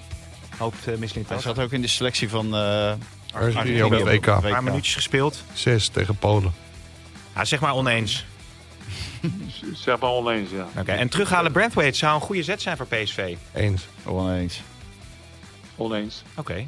[0.58, 2.94] Hoopt uh, Michelin Hij zat ook in de selectie van eh
[3.34, 4.26] Argentinië op het WK.
[4.28, 5.44] Een paar minuutjes gespeeld.
[5.54, 6.54] Zes tegen Polen.
[7.38, 8.26] Ja, zeg maar oneens.
[9.74, 10.68] Zeg maar oneens, ja.
[10.78, 13.36] Oké, En terughalen Brandwaite zou een goede zet zijn voor PSV.
[13.54, 13.88] Eens.
[14.06, 14.62] Oneens.
[15.76, 16.24] Oneens.
[16.36, 16.66] Oké.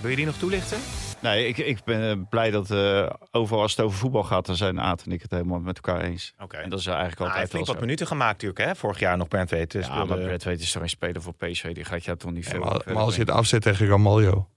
[0.00, 0.78] Wil je die nog toelichten?
[1.20, 4.56] Nee, ik, ik ben eh, blij dat eh, overal als het over voetbal gaat, dan
[4.56, 6.34] zijn Aad en ik het helemaal met elkaar eens.
[6.38, 6.56] Oké.
[6.56, 8.74] En dat is eigenlijk Nou, hij altijd heeft flink wel wat minuten gemaakt natuurlijk, hè?
[8.76, 10.16] Vorig jaar nog Brandwaite Ja, speelde.
[10.16, 12.50] maar Brad weet is toch een speler voor PSV, die gaat jou toch niet Ja,
[12.50, 14.48] veel maar, als je het afzet tegen Ramaljo.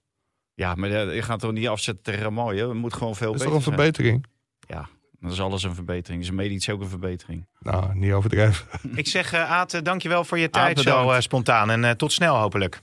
[0.54, 2.68] Ja, maar je gaat toch niet afzetten tegen Ramalje?
[2.68, 3.92] Het moet gewoon veel Dat is beter toch een zijn.
[3.92, 4.26] verbetering?
[4.66, 4.88] Ja,
[5.22, 6.22] dat is alles een verbetering.
[6.22, 7.46] Is een medisch ook een verbetering.
[7.58, 8.66] Nou, niet overdrijven.
[8.94, 11.70] Ik zeg, uh, Aad, uh, dankjewel voor je tijd zo uh, spontaan.
[11.70, 12.80] En uh, tot snel hopelijk.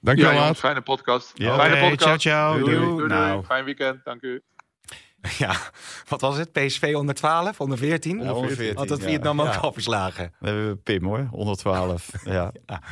[0.00, 1.30] Dankjewel, Ja, fijne podcast.
[1.34, 1.54] Ja.
[1.54, 2.00] Fijne podcast.
[2.02, 2.58] ciao, ciao.
[2.58, 2.76] Doei, Doei.
[2.76, 3.20] doei, doei, doei.
[3.20, 3.44] Nou.
[3.44, 4.42] Fijn weekend, dank u.
[5.38, 5.56] Ja,
[6.08, 6.52] wat was het?
[6.52, 8.22] PSV onder 12, onder 14?
[8.22, 9.06] Ja, onder 14, Had dat ja.
[9.06, 9.58] Vietnam ook Ja.
[9.58, 10.32] al verslagen.
[10.38, 12.10] We hebben Pim hoor, 112.
[12.24, 12.52] ja.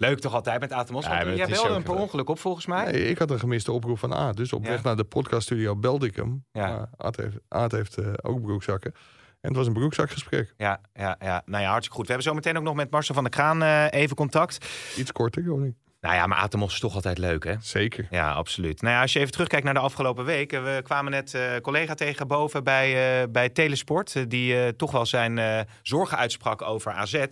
[0.00, 1.04] Leuk toch altijd met Atemos?
[1.06, 2.90] Ja, jij belde een per ongeluk op volgens mij.
[2.90, 4.36] Nee, ik had een gemiste oproep van Aad.
[4.36, 4.70] Dus op Ja.
[4.70, 6.44] weg naar de podcaststudio belde ik hem.
[6.52, 6.66] Ja.
[6.68, 8.92] Maar Aad heeft, Aad heeft eh, ook broekzakken.
[9.40, 10.54] En het was een broekzakgesprek.
[10.56, 11.42] Ja, ja, ja.
[11.46, 12.06] Nou ja, hartstikke goed.
[12.06, 14.66] We hebben zo meteen ook nog met Marcel van der Kraan eh, even contact.
[14.96, 15.74] Iets korter, ik.
[16.00, 17.54] Nou ja, maar Atemos is toch altijd leuk, hè?
[17.60, 18.06] Zeker.
[18.10, 18.82] Ja, absoluut.
[18.82, 20.52] Nou ja, als je even terugkijkt naar de afgelopen week.
[20.52, 24.30] eh, We kwamen net eh collega tegen boven bij, bij Telesport.
[24.30, 27.24] die toch wel zijn zorgen uitsprak over AZ.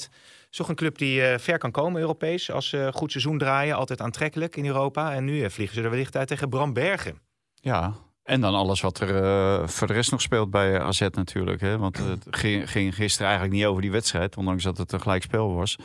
[0.49, 2.51] Het is toch een club die eh, ver kan komen Europees.
[2.51, 3.77] Als ze een goed seizoen draaien.
[3.77, 5.15] Altijd aantrekkelijk in Europa.
[5.15, 7.21] En nu eh, vliegen ze er wellicht uit tegen Bram Bergen.
[7.55, 7.95] ja,
[8.29, 11.61] en dan alles wat er eh, voor de rest nog speelt bij AZ natuurlijk.
[11.61, 11.79] Hè?
[11.79, 15.55] Want het ging, ging gisteren eigenlijk niet over die wedstrijd, ondanks dat het een gelijkspel
[15.55, 15.77] was.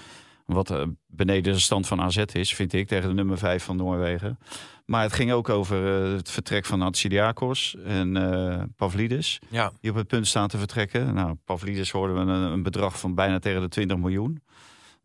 [0.46, 3.76] Wat eh, beneden de stand van AZ is, vind ik, tegen de nummer 5 van
[3.76, 4.40] Noorwegen.
[4.86, 9.40] Maar het ging ook over eh, het vertrek van Hatsidiakos en eh Pavlidis.
[9.50, 9.72] Ja.
[9.80, 11.14] die op het punt staan te vertrekken.
[11.14, 14.44] Nou, Pavlidis hoorden we een, een bedrag van bijna tegen de 20 miljoen.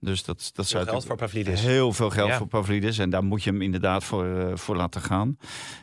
[0.01, 1.61] Dus dat, dat zou geld voor Pavlidis.
[1.61, 2.37] Heel veel geld Ja.
[2.37, 2.99] voor Pavlidis.
[2.99, 5.39] En daar moet je hem inderdaad voor, eh, voor laten gaan.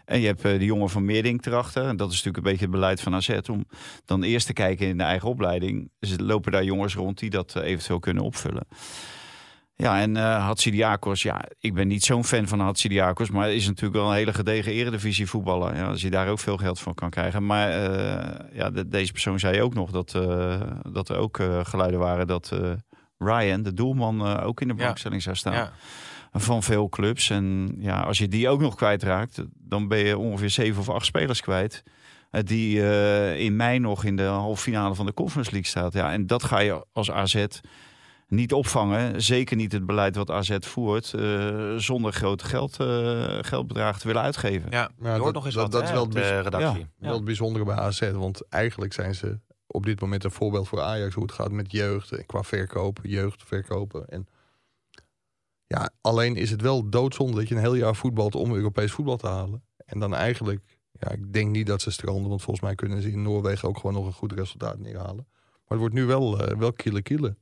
[0.05, 1.83] En je hebt eh, de jongen van Meerdink erachter.
[1.83, 3.39] En dat is natuurlijk een beetje het beleid van AZ.
[3.51, 3.65] Om
[4.05, 5.89] dan eerst te kijken in de eigen opleiding.
[5.99, 8.67] Dus lopen daar jongens rond die dat eh, eventueel kunnen opvullen.
[9.77, 13.95] Ja, en uh, Hatsidiakos, ja, ik ben niet zo'n fan van Hatsidiakos, maar is natuurlijk
[13.95, 15.75] wel een hele gedegen eredivisie voetballer.
[15.75, 17.45] Ja, als je daar ook veel geld voor kan krijgen.
[17.45, 21.65] Maar uh, ja, de, deze persoon zei ook nog dat, uh, dat er ook uh,
[21.65, 22.71] geluiden waren dat uh,
[23.17, 25.53] Ryan, de doelman, ook in de belangstelling zou staan.
[25.53, 25.71] Ja.
[26.37, 27.29] Van veel clubs.
[27.29, 31.05] En ja, als je die ook nog kwijtraakt, dan ben je ongeveer zeven of acht
[31.05, 31.83] spelers kwijt.
[32.31, 32.79] eh, Die
[33.37, 35.93] in mei nog in de halve finale van de Conference League staat.
[35.93, 37.45] Ja, en dat ga je als AZ
[38.27, 39.21] niet opvangen.
[39.21, 41.13] Zeker niet het beleid wat AZ voert.
[41.15, 44.71] Uh, zonder grote geld, uh, geldbedragen te willen uitgeven.
[44.71, 46.79] Ja, Ja, je hoort dat- nog eens dat- wat dat hè, is wel het redactie.
[46.99, 47.05] Ja.
[47.07, 48.11] Wel het bijzondere bij AZ.
[48.11, 51.13] Want eigenlijk zijn ze op dit moment een voorbeeld voor Ajax.
[51.13, 52.11] Hoe het gaat met jeugd.
[52.11, 54.07] en Qua verkopen, jeugd verkopen.
[54.09, 54.27] En
[55.67, 59.17] ja, alleen is het wel doodzonde dat je een heel jaar voetbalt om Europees voetbal
[59.17, 59.63] te halen.
[59.85, 62.29] En dan eigenlijk, ja, ik denk niet dat ze stranden.
[62.29, 65.27] Want volgens mij kunnen ze in Noorwegen ook gewoon nog een goed resultaat neerhalen.
[65.27, 67.37] Maar het wordt nu wel, eh wel kiele kiele.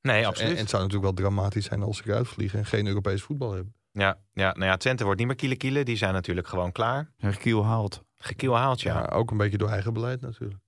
[0.00, 0.52] Nee, En, absoluut.
[0.52, 3.52] en het zou natuurlijk wel dramatisch zijn als ze eruit vliegen en geen Europees voetbal
[3.52, 3.74] hebben.
[3.92, 5.84] Ja, ja, nou ja, Twente wordt niet meer kiele kiele.
[5.84, 7.12] Die zijn natuurlijk gewoon klaar.
[7.16, 8.02] En Kiel haalt.
[8.16, 8.94] Gekiel haalt, ja.
[8.98, 9.06] Ja.
[9.06, 10.60] ook een beetje door eigen beleid natuurlijk.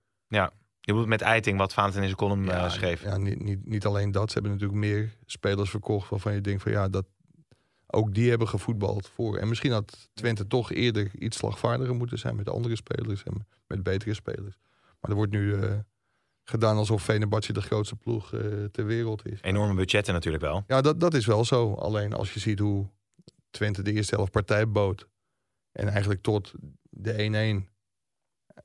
[0.90, 3.02] Je moet met Eiting, wat Valentin in zijn column eh, schreef.
[3.02, 4.26] Ja, niet, niet, niet alleen dat.
[4.26, 7.06] Ze hebben natuurlijk meer spelers verkocht waarvan je denkt van ja, dat
[7.86, 9.36] ook die hebben gevoetbald voor.
[9.36, 13.82] En misschien had Twente toch eerder iets slagvaardiger moeten zijn met andere spelers en met
[13.82, 14.56] betere spelers.
[15.00, 15.78] Maar er wordt nu eh,
[16.44, 19.38] gedaan alsof Fenerbahce de grootste ploeg eh, ter wereld is.
[19.42, 20.64] Enorme budgetten natuurlijk wel.
[20.66, 21.74] Ja, dat, dat is wel zo.
[21.74, 22.86] Alleen als je ziet hoe
[23.50, 25.08] Twente de eerste helft partij bood.
[25.72, 26.52] En eigenlijk tot
[26.90, 27.70] de 1-1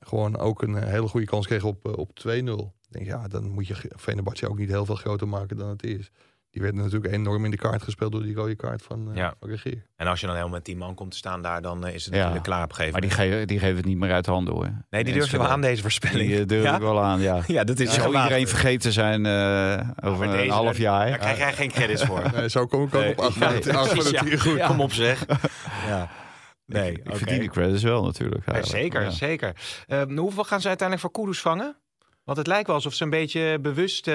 [0.00, 2.74] gewoon ook een eh, hele goede kans kreeg op, eh, op 2-0.
[2.86, 5.82] Ik denk, ja, dan moet je Fenerbahce ook niet heel veel groter maken dan het
[5.84, 6.10] is.
[6.50, 9.34] Die werden natuurlijk enorm in de kaart gespeeld door die rode kaart van, uh, Ja.
[9.40, 9.86] van Regeer.
[9.96, 12.04] En als je dan helemaal met 10 man komt te staan daar, dan eh, is
[12.04, 12.18] het Ja.
[12.20, 13.32] natuurlijk klaar op een gegeven Maar die, moment.
[13.32, 14.70] geven, die geven het niet meer uit de handen hoor.
[14.90, 16.28] Nee, die durf je wel aan deze voorspelling.
[16.28, 16.74] Die eh, durf ja?
[16.74, 17.40] ik wel aan, ja.
[17.46, 18.24] Ja, dat is Zou gewaagd.
[18.24, 21.08] iedereen vergeten zijn eh, over een half jaar.
[21.08, 22.22] Daar krijg jij geen credits voor.
[22.34, 24.62] Nee, zo kom ik ook Nee, op 8 van nee, acht goed.
[24.66, 25.24] Kom op zeg.
[25.88, 26.08] Ja.
[26.66, 28.46] Nee, ik verdien de credits wel natuurlijk.
[28.46, 29.10] Ja, zeker, Ja.
[29.10, 29.84] zeker.
[29.86, 31.76] Ehm, hoeveel gaan ze uiteindelijk voor Kudus vangen?
[32.24, 34.14] Want het lijkt wel alsof ze een beetje bewust eh,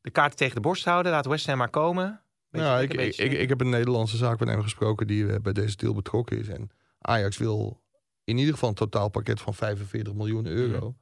[0.00, 1.12] de kaarten tegen de borst houden.
[1.12, 2.20] Laat West Ham maar komen.
[2.50, 5.40] Beetje Ja, ik, lekker, ik, beetje ik, ik heb een Nederlandse zaakwaarnemer gesproken die eh,
[5.40, 6.48] bij deze deal betrokken is.
[6.48, 7.82] En Ajax wil
[8.24, 10.78] in ieder geval een totaalpakket van 45 miljoen euro.
[10.78, 10.92] Mhm.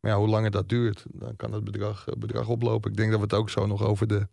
[0.00, 2.90] Maar ja, hoe langer dat duurt, dan kan het bedrag, eh, bedrag oplopen.
[2.90, 4.28] Ik denk dat we het ook zo nog over de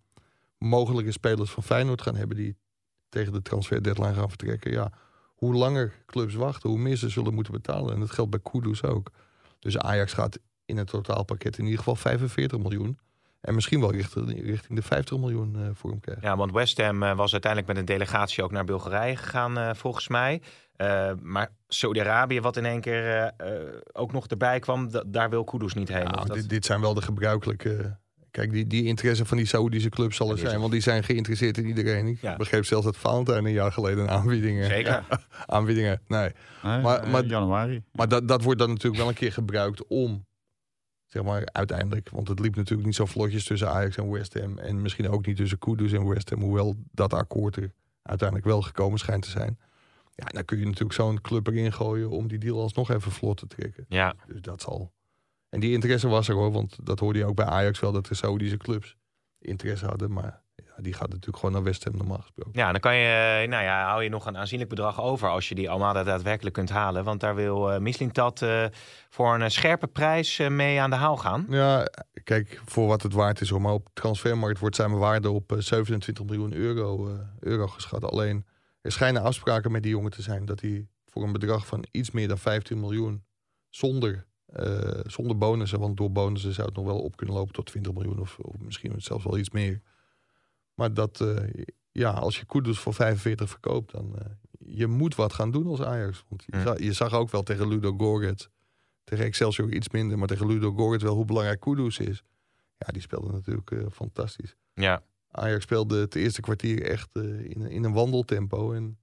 [0.58, 2.58] mogelijke spelers van Feyenoord gaan hebben die
[3.10, 4.72] tegen de transfer deadline gaan vertrekken.
[4.72, 4.92] Ja,
[5.36, 7.94] hoe langer clubs wachten, hoe meer ze zullen moeten betalen.
[7.94, 9.12] En dat geldt bij Kudus ook.
[9.60, 13.00] Dus Ajax gaat in het totaalpakket in ieder geval 45 miljoen.
[13.42, 16.28] En misschien wel richting, richting de 50 miljoen eh, voor hem krijgen.
[16.28, 19.74] Ja, want West Ham eh, was uiteindelijk met een delegatie ook naar Bulgarije gegaan, eh,
[19.74, 20.42] volgens mij.
[21.22, 23.32] Maar Saudi-Arabië, wat in één keer
[23.94, 26.06] ook nog erbij kwam, da- daar wil Kudus niet heen.
[26.06, 27.98] Dat- dit, dit zijn wel de gebruikelijke.
[28.36, 31.58] Kijk, die, die interesse van die Saoedische clubs zal er zijn, want die zijn geïnteresseerd
[31.58, 32.08] in iedereen.
[32.08, 32.36] Ik Ja.
[32.36, 34.66] begreep zelfs dat Valentijn een jaar geleden een aanbiedingen.
[34.66, 35.06] Zeker.
[35.46, 36.02] aanbiedingen.
[36.08, 36.30] Nee.
[36.64, 37.84] Nee, Maar- eh, maar- januari.
[37.92, 40.26] Maar dat, dat wordt dan natuurlijk wel een keer gebruikt om,
[41.06, 42.10] zeg maar, uiteindelijk.
[42.10, 44.58] Want het liep natuurlijk niet zo vlotjes tussen Ajax en West Ham.
[44.58, 46.42] En misschien ook niet tussen Kudus en West Ham.
[46.42, 47.72] Hoewel dat akkoord er
[48.02, 49.58] uiteindelijk wel gekomen schijnt te zijn.
[50.16, 53.38] Ja, dan kun je natuurlijk zo'n club erin gooien om die deal alsnog even vlot
[53.38, 53.86] te trekken.
[53.90, 54.92] Ja, Dus dat zal.
[55.50, 58.06] En die interesse was er hoor, want dat hoorde je ook bij Ajax wel, dat
[58.06, 58.98] de Saoedische clubs
[59.40, 60.14] interesse hadden.
[60.14, 62.52] Maar ja, die gaat natuurlijk gewoon naar West Ham normaal gesproken.
[62.54, 65.50] Ja, dan kan je, eh, nou ja, hou je nog een aanzienlijk bedrag over als
[65.50, 67.04] je die Almada daadwerkelijk kunt halen.
[67.04, 68.46] Want daar wil uh, Mislintat
[69.10, 71.46] voor een scherpe prijs mee aan de haal gaan.
[71.50, 71.88] Ja,
[72.24, 73.62] kijk, voor wat het waard is hoor.
[73.62, 78.04] Maar op transfermarkt wordt zijn waarde op eh, 27 miljoen euro, euro geschat.
[78.04, 78.46] Alleen,
[78.82, 82.12] er schijnen afspraken met die jongen te zijn dat hij voor een bedrag van iets
[82.12, 83.26] meer dan 15 miljoen
[83.70, 87.66] zonder, eh, zonder bonussen, want door bonussen zou het nog wel op kunnen lopen tot
[87.66, 89.82] 20 miljoen of, of misschien zelfs wel iets meer.
[90.74, 94.26] Maar dat, eh, ja, als je Kudus voor 45 verkoopt, dan eh,
[94.78, 96.24] je moet wat gaan doen als Ajax.
[96.30, 98.50] Want je, zag, je zag ook wel tegen Ludo Gorget,
[99.04, 102.24] tegen Excelsior iets minder, maar tegen Ludo Gorget wel hoe belangrijk Kudus is.
[102.78, 104.56] Ja, die speelde natuurlijk eh, fantastisch.
[104.74, 108.98] Ja, Ajax speelde het eerste kwartier echt eh, in, een- in een wandeltempo en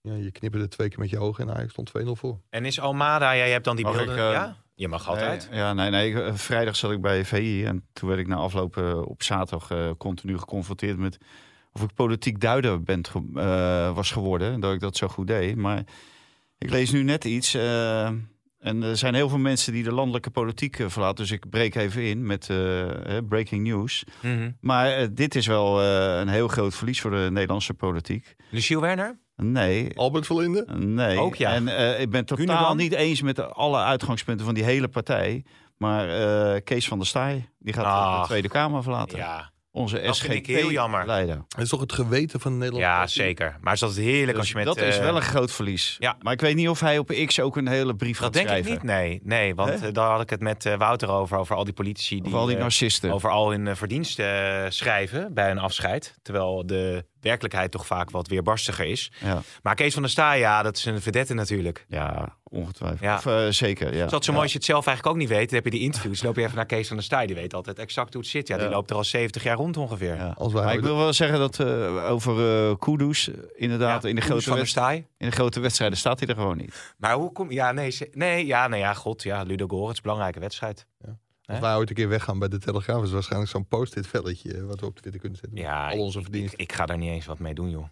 [0.00, 2.40] ja, je knipperde twee keer met je ogen en Ajax stond 2-0 voor.
[2.50, 4.14] en is Almada, ja, je hebt dan die Mag beelden.
[4.14, 5.48] ik, ja, je mag altijd.
[5.50, 6.22] Nee, ja, nee, nee.
[6.22, 9.70] eh, Vrijdag zat ik bij VI en toen werd ik na afloop eh, op zaterdag
[9.70, 11.18] eh, continu geconfronteerd met
[11.72, 14.52] of ik politiek duider ben ge- eh, was geworden.
[14.52, 15.56] en Dat ik dat zo goed deed.
[15.56, 15.82] Maar
[16.58, 17.54] ik lees nu net iets.
[17.54, 21.16] en er zijn heel veel mensen die de landelijke politiek verlaten.
[21.24, 22.46] Dus ik breek even in met
[23.28, 24.04] breaking news.
[24.22, 24.50] Mhm.
[24.60, 28.34] Maar dit is wel een heel groot verlies voor de Nederlandse politiek.
[28.50, 29.18] Luciel Werner?
[29.36, 30.66] Nee, Albert Verlinde?
[30.76, 31.18] Nee.
[31.18, 31.52] Ook ja.
[31.52, 35.44] En eh, ik ben totaal niet eens met alle uitgangspunten van die hele partij.
[35.76, 38.20] Maar eh, Kees van der Staaij, die gaat Ach.
[38.20, 39.18] de Tweede Kamer verlaten.
[39.18, 40.98] Ja, Onze Dat vind ik heel jammer.
[41.00, 41.44] SGP-leider.
[41.48, 42.84] Dat is toch het geweten van Nederland?
[42.84, 43.56] ja zeker.
[43.60, 44.64] Maar is dat heerlijk als je met...
[44.64, 45.96] Dus dat is eh, wel een groot verlies.
[45.98, 46.16] ja.
[46.20, 48.46] Maar ik weet niet of hij op X ook een hele brief Dat gaat denk
[48.48, 48.72] schrijven.
[48.72, 49.20] ik niet, nee.
[49.24, 51.36] Nee, want eh, daar had ik het met eh, Wouter over.
[51.38, 53.12] Over al die politici die, Of al die eh, narcisten.
[53.12, 56.14] over al hun eh, verdiensten eh, schrijven bij een afscheid.
[56.22, 59.12] Terwijl de werkelijkheid toch vaak wat weerbarstiger is.
[59.20, 61.84] Ja, Maar Kees van der Staaij, ja, dat is een verdette natuurlijk.
[61.88, 63.00] ja ongetwijfeld.
[63.00, 63.16] Ja.
[63.16, 64.06] Of, eh, zeker, ja.
[64.06, 64.30] Dat zo Ja.
[64.30, 65.46] mooi als je het zelf eigenlijk ook niet weet?
[65.46, 66.22] Dan heb je die interviews.
[66.22, 67.26] loop je even naar Kees van der Staaij.
[67.26, 68.48] Die weet altijd exact hoe het zit.
[68.48, 70.14] Ja, die loopt er al 70 jaar rond ongeveer.
[70.14, 70.34] Ja.
[70.38, 74.14] Als wij Maar ik wil wel zeggen dat eh, over eh Kudus, inderdaad, Ja, in,
[74.14, 76.94] de grote van der in de grote wedstrijden staat hij er gewoon niet.
[76.98, 79.22] Maar hoe kom Ja, nee, ze- nee, ja, nee, ja, god.
[79.22, 80.86] Ja, Ludo Gore, het is een belangrijke wedstrijd.
[81.46, 84.80] Als wij ooit een keer weggaan bij de Telegraaf, is waarschijnlijk zo'n post-it velletje wat
[84.80, 85.58] we op Twitter kunnen zetten.
[85.58, 86.58] Ja, al onze ik, ik, verdiensten.
[86.58, 87.86] ik ga daar niet eens wat mee doen, joh.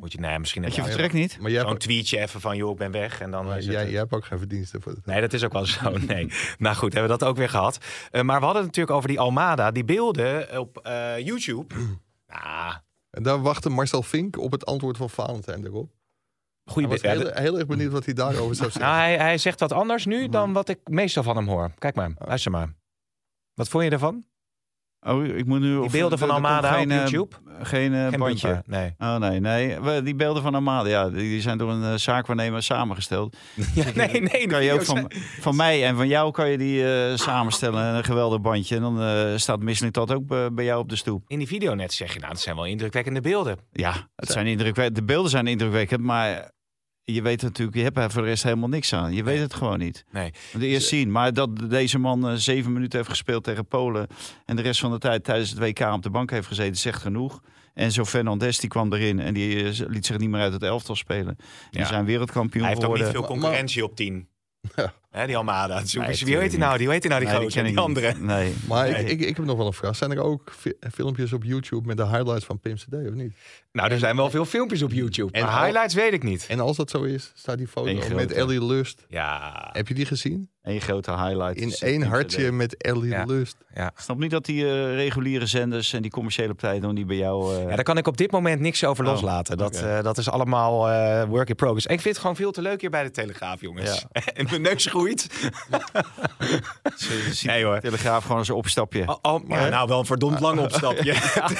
[0.00, 1.38] Moet je, nee, misschien Dat je vertrekt niet?
[1.40, 3.20] Maar jij zo'n tweetje even van, joh, ik ben weg.
[3.20, 5.06] En dan het- jij, jij hebt ook geen verdiensten voor het.
[5.06, 5.90] Nee, dat is ook wel zo.
[6.06, 6.32] Nee.
[6.58, 7.78] nou goed, hebben we dat ook weer gehad.
[8.10, 9.70] Eh, maar we hadden het natuurlijk over die Almada.
[9.70, 11.74] Die beelden op eh, YouTube.
[12.26, 12.74] nou,
[13.10, 15.90] En daar wachtte Marcel Vink op het antwoord van Valentijn erop.
[16.64, 17.32] goede Hij was beelden.
[17.34, 18.80] heel, heel erg benieuwd wat hij daarover zou zeggen.
[18.90, 21.70] Nou, hij, hij zegt wat anders nu dan wat ik meestal van hem hoor.
[21.78, 22.74] Kijk maar, luister maar.
[23.54, 24.24] Wat vond je ervan?
[25.00, 25.80] Oh, ik moet nu...
[25.80, 27.36] Die beelden van Almada op geen, eh, YouTube?
[27.62, 28.62] Geen eh, Geen bandje.
[28.66, 28.94] Nee.
[28.98, 29.80] Oh nee, nee.
[29.80, 33.36] We- Die beelden van Almada, ja, die die zijn door een eh, zaakwaarnemer samengesteld.
[33.74, 34.46] Ja, nee, nee.
[34.46, 37.84] Kan je ook van, van mij en van jou kan je die eh, samenstellen.
[37.94, 38.76] Een geweldig bandje.
[38.76, 41.24] En dan staat Misseling dat ook bij, jou op de stoep.
[41.26, 43.56] In die video net zeg je, nou, dat zijn wel indrukwekkende beelden.
[43.72, 44.96] Ja, het zijn indrukwekkend.
[44.96, 46.50] De beelden zijn indrukwekkend, maar
[47.12, 49.12] je weet natuurlijk, je hebt er voor de rest helemaal niks aan.
[49.14, 50.04] Je weet het gewoon niet.
[50.10, 50.32] Nee.
[50.58, 54.06] De eerst zien, maar dat deze man eh, zeven minuten heeft gespeeld tegen Polen
[54.44, 57.02] en de rest van de tijd tijdens het WK op de bank heeft gezeten, zegt
[57.02, 57.40] genoeg.
[57.74, 60.62] En zo Fernandes die kwam erin en die eh, liet zich niet meer uit het
[60.62, 61.36] elftal spelen.
[61.70, 61.86] Die Ja.
[61.86, 64.28] zijn wereldkampioen Hij heeft ook niet veel concurrentie op 10.
[64.76, 64.92] Ja.
[65.16, 65.74] Hè, die Almada.
[65.74, 66.78] Nee, wie heet hij nou?
[66.78, 67.76] Die, heet hij nou, die Nee, Die, niet.
[67.78, 68.14] andere.
[68.18, 68.54] Nee.
[68.68, 69.04] Maar Nee.
[69.04, 69.96] ik, ik, ik heb nog wel een vraag.
[69.96, 73.32] Zijn er ook fi- filmpjes op YouTube met de highlights van Pim CD of niet?
[73.72, 75.32] Nou, er zijn wel veel filmpjes op YouTube.
[75.32, 76.46] En maar al- highlights weet ik niet.
[76.48, 78.32] En als dat zo is, staat die foto met.
[78.32, 79.04] Ellie Lust.
[79.08, 80.50] Ja, Heb je die gezien?
[80.66, 81.56] Eén grote highlight.
[81.56, 83.24] In één hartje met Ellie Ja.
[83.24, 83.56] Lust.
[83.74, 83.86] ja.
[83.86, 87.16] Ik snap niet dat die eh, reguliere zenders en die commerciële partijen doen die bij
[87.16, 87.54] jou.
[87.56, 89.56] eh, Ja, daar kan ik op dit moment niks over Oh, loslaten.
[89.56, 91.86] Dat, eh, dat is allemaal eh, work in progress.
[91.86, 94.06] En ik vind het gewoon veel te leuk hier bij de Telegraaf, jongens.
[94.34, 95.26] en mijn neus groeit.
[97.42, 97.80] Nee, hoor.
[97.80, 99.04] Telegraaf gewoon als een opstapje.
[99.06, 101.12] Al, al- ja, nou, wel een verdomd lang opstapje.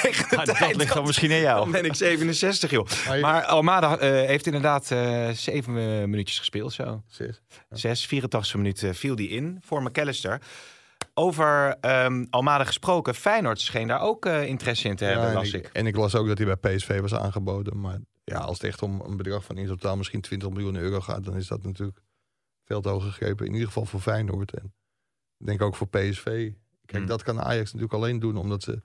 [0.02, 1.58] Tegen de Maar dat ligt dan misschien in jou.
[1.58, 2.86] Dan ben ik 67, joh.
[3.08, 5.72] Maar Maar Almada eh, heeft inderdaad eh, zeven
[6.10, 7.02] minuutjes gespeeld, zo.
[7.08, 7.42] Zes.
[7.70, 10.40] Zes, 84 minuten viel die in voor McAllister.
[11.14, 11.76] Over
[12.30, 15.72] Almada gesproken, Feyenoord scheen daar ook eh, interesse in te hebben, Ja, las ik, ik.
[15.72, 17.80] en ik las ook dat hij bij PSV was aangeboden.
[17.80, 21.00] Maar ja, als het echt om een bedrag van in totaal misschien 20 miljoen euro
[21.00, 21.98] gaat, dan is dat natuurlijk
[22.64, 23.46] veel te hoog gegrepen.
[23.46, 24.54] In ieder geval voor Feyenoord.
[24.54, 24.72] En
[25.38, 26.24] ik denk ook voor PSV.
[26.24, 27.06] Kijk, Hmm.
[27.06, 28.82] dat kan Ajax natuurlijk alleen doen omdat ze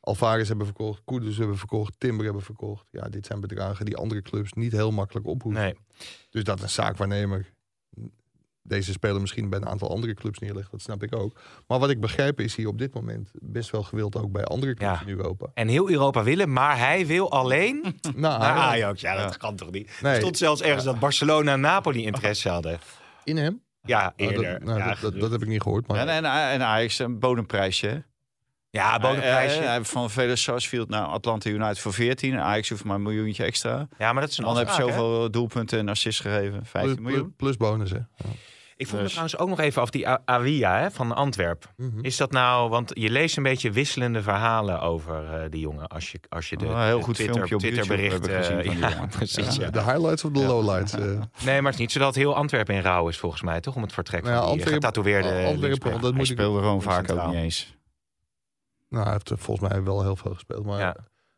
[0.00, 2.86] Alvarez hebben verkocht, Koeders hebben verkocht, Timber hebben verkocht.
[2.90, 5.62] Ja, dit zijn bedragen die andere clubs niet heel makkelijk ophoeven.
[5.62, 5.74] Nee.
[6.30, 7.52] Dus dat een zaakwaarnemer
[8.66, 11.40] deze speler misschien bij een aantal andere clubs neerlegt, dat snap ik ook.
[11.66, 14.74] Maar wat ik begrijp is hij op dit moment best wel gewild ook bij andere
[14.74, 15.06] clubs Ja.
[15.06, 15.46] in Europa.
[15.54, 17.82] En heel Europa willen, maar hij wil alleen
[18.14, 19.00] Nou, naar Ajax.
[19.00, 19.90] Ja, dat kan toch niet?
[20.02, 20.12] Nee.
[20.12, 22.78] Er stond zelfs ergens dat Barcelona en Napoli interesse hadden.
[23.24, 23.62] in hem?
[23.82, 24.52] Ja, Nou, eerder.
[24.52, 25.86] dat, nou, ja, dat, dat, dat heb ik niet gehoord.
[25.86, 28.04] Maar En, en, en Ajax een bodemprijsje.
[28.70, 29.60] ja, bodemprijsje.
[29.60, 32.32] Eh, van Vele Sarsfield naar Atlanta United voor 14.
[32.32, 33.88] En Ajax hoeft maar een miljoentje extra.
[33.98, 36.66] ja, maar dat is een Dan heb je zoveel doelpunten en assists gegeven.
[36.66, 37.34] 15 plus, miljoen.
[37.36, 37.96] plus bonus, hè?
[37.96, 38.04] Ja.
[38.76, 41.72] Ik vroeg me Dus- trouwens ook nog even af die A- Awia hè, van Antwerp.
[41.76, 41.98] Mhm.
[42.04, 45.86] Is dat nou, want je leest een beetje wisselende verhalen over eh, die jongen.
[45.88, 48.90] Als je, als je de, Oh, heel de goed Twitter, filmpje op gezien die ja,
[48.90, 49.08] jongen.
[49.08, 49.56] precies.
[49.56, 49.70] Ja.
[49.70, 50.92] De highlights of de lowlights?
[50.98, 51.00] eh.
[51.44, 53.76] Nee, maar het is niet zo dat heel Antwerpen in rouw is volgens mij, toch?
[53.76, 55.90] Om het vertrek Nou ja, van die Antwerpen- getatoeëerde Antwerpen, linksback.
[55.90, 57.76] want dat Hij moet ik, speelde gewoon vaak ook niet eens.
[58.88, 60.64] nou, hij heeft er volgens mij wel heel veel gespeeld.
[60.64, 60.96] Maar Ja.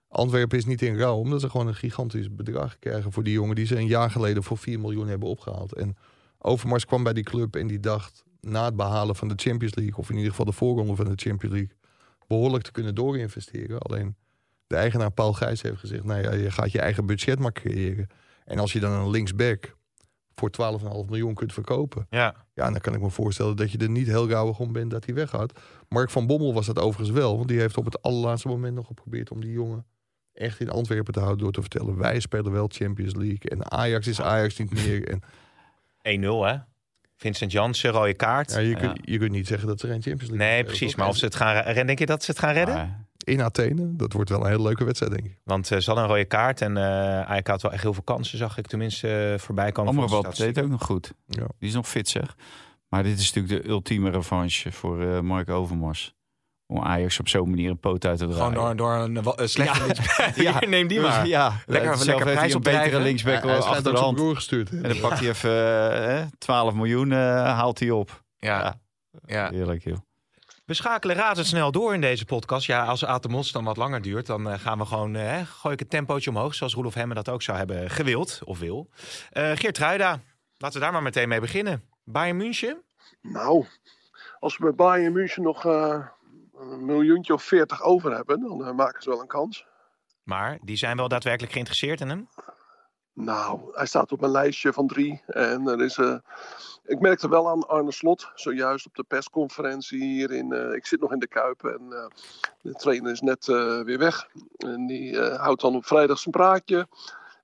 [0.08, 3.54] Antwerpen is niet in rouw, omdat ze gewoon een gigantisch bedrag krijgen voor die jongen
[3.54, 5.74] die ze een jaar geleden voor 4 miljoen hebben opgehaald.
[5.74, 5.96] En
[6.46, 9.96] Overmars kwam bij die club en die dacht na het behalen van de Champions League,
[9.96, 11.76] of in ieder geval de voorronde van de Champions League,
[12.26, 13.78] behoorlijk te kunnen doorinvesteren.
[13.78, 14.16] Alleen
[14.66, 18.08] de eigenaar Paul Gijs heeft gezegd, nou ja, je gaat je eigen budget maar creëren.
[18.44, 19.76] En als je dan een linksback
[20.34, 23.90] voor 12,5 miljoen kunt verkopen, Ja, ja, dan kan ik me voorstellen dat je er
[23.90, 25.60] niet heel rauwig om bent dat hij weggaat.
[25.88, 27.36] Mark van Bommel was dat overigens wel.
[27.36, 29.86] Want die heeft op het allerlaatste moment nog geprobeerd om die jongen
[30.32, 31.42] echt in Antwerpen te houden.
[31.42, 33.50] Door te vertellen, wij spelen wel Champions League.
[33.50, 35.08] En Ajax is Ajax niet meer.
[35.08, 35.26] En 1-0
[36.06, 36.56] hè?
[37.16, 38.52] Vincent Janssen, rode kaart.
[38.52, 38.74] ja, je, Ja.
[38.74, 40.94] Kunt, je kunt niet zeggen dat ze geen Champions League Nee, precies.
[40.94, 43.06] Maar of ze het gaan redden, denk je dat ze het gaan redden?
[43.24, 45.38] In Athene, dat wordt wel een hele leuke wedstrijd, denk ik.
[45.44, 48.02] Want eh, ze hadden een rode kaart en eh Ajax had wel echt heel veel
[48.02, 49.92] kansen, zag ik tenminste eh, voorbij komen.
[49.92, 51.12] Amrabat deed ook nog goed.
[51.26, 51.46] Ja.
[51.58, 52.36] Die is nog fit zeg.
[52.88, 56.14] Maar dit is natuurlijk de ultieme revanche voor eh, Mark Overmars.
[56.68, 58.52] Om Ajax op zo'n manier een poot uit te draaien.
[58.54, 60.34] Gewoon door, door een, een slechte linksback.
[60.46, 60.58] Ja.
[60.68, 61.26] Neem die maar.
[61.26, 64.20] Ja, Lekker- zelf lekker heeft hij prijs een betere linksback schijnt achter de hand.
[64.34, 64.70] gestuurd.
[64.70, 68.22] En dan pakt hij even eh, 12 miljoen, eh, haalt hij op.
[68.38, 68.74] Ja,
[69.26, 69.50] ja.
[69.50, 69.96] Heerlijk joh.
[70.64, 72.66] We schakelen razendsnel door in deze podcast.
[72.66, 75.80] Ja, als Atemos dan wat langer duurt, dan eh, gaan we gewoon, eh, gooi ik
[75.80, 76.54] het tempootje omhoog.
[76.54, 78.88] Zoals Roelof Hemmen dat ook zou hebben gewild, of wil.
[79.30, 80.20] Eh Geert Ruida,
[80.56, 81.82] laten we daar maar meteen mee beginnen.
[82.04, 82.82] Bayern München?
[83.22, 83.66] Nou,
[84.38, 85.98] als we bij Bayern München nog eh,
[86.58, 89.66] een miljoentje of veertig over hebben, dan eh, maken ze wel een kans.
[90.22, 92.28] Maar die zijn wel daadwerkelijk geïnteresseerd in hem?
[93.12, 95.22] Nou, hij staat op een lijstje van drie.
[95.26, 95.96] En er is.
[95.98, 96.16] eh,
[96.84, 100.52] ik merkte wel aan Arne Slot, zojuist op de persconferentie hier in.
[100.52, 102.10] eh, ik zit nog in de Kuip en
[102.62, 103.46] de trainer is net
[103.84, 104.28] weer weg.
[104.56, 106.86] En die houdt dan op vrijdag zijn praatje.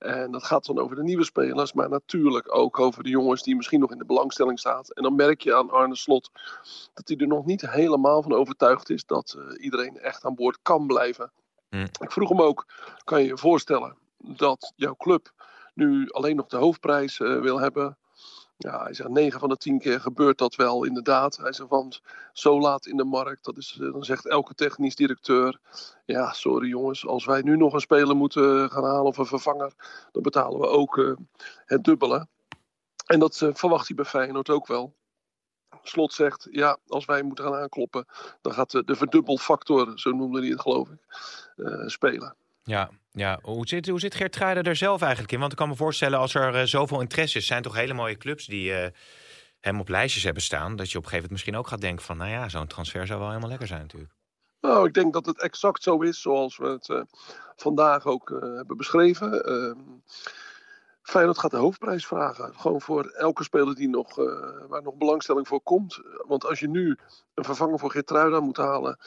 [0.02, 3.56] En dat gaat dan over de nieuwe spelers, maar natuurlijk ook over de jongens die
[3.56, 4.82] misschien nog in de belangstelling staan.
[4.88, 6.30] En dan merk je aan Arne Slot
[6.94, 10.58] dat hij er nog niet helemaal van overtuigd is dat uh, iedereen echt aan boord
[10.62, 11.32] kan blijven.
[11.70, 11.86] Mm.
[12.00, 12.66] Ik vroeg hem ook,
[13.04, 15.32] kan je je voorstellen dat jouw club
[15.74, 17.98] nu alleen nog de hoofdprijs uh, wil hebben?
[18.56, 21.36] Ja, hij zegt 9 van de 10 keer gebeurt dat wel inderdaad.
[21.36, 22.00] Hij zegt, want
[22.32, 25.58] zo laat in de markt, dat is, dan zegt elke technisch directeur...
[26.04, 29.72] ja, sorry jongens, als wij nu nog een speler moeten gaan halen of een vervanger...
[30.12, 31.16] dan betalen we ook uh,
[31.64, 32.26] het dubbele.
[33.06, 34.94] En dat uh, verwacht hij bij Feyenoord ook wel.
[35.82, 38.06] Slot zegt, ja, als wij moeten gaan aankloppen...
[38.40, 41.04] dan gaat de, de verdubbelfactor, zo noemde hij het geloof ik,
[41.86, 42.36] spelen.
[42.62, 43.38] Ja, ja.
[43.42, 45.38] Hoe, zit, hoe zit Truiden er zelf eigenlijk in?
[45.38, 47.46] Want ik kan me voorstellen, als er uh, zoveel interesse is...
[47.46, 48.86] zijn toch hele mooie clubs die uh,
[49.60, 50.76] hem op lijstjes hebben staan...
[50.76, 52.16] dat je op een gegeven moment misschien ook gaat denken van...
[52.16, 54.12] nou ja, zo'n transfer zou wel helemaal lekker zijn natuurlijk.
[54.60, 57.02] Nou, ik denk dat het exact zo is zoals we het uh,
[57.56, 59.30] vandaag ook hebben beschreven.
[61.02, 62.54] Feyenoord gaat de hoofdprijs vragen.
[62.54, 64.14] Gewoon voor elke speler die nog,
[64.68, 66.00] waar nog belangstelling voor komt.
[66.26, 66.98] Want als je nu
[67.34, 68.98] een vervanger voor Geertruida moet halen...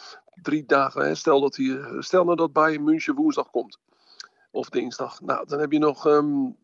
[0.42, 3.80] drie dagen, hè, stel, dat hij, stel nou dat Bayern München woensdag komt.
[4.52, 5.22] Of dinsdag.
[5.22, 6.56] Nou, dan heb je nog um,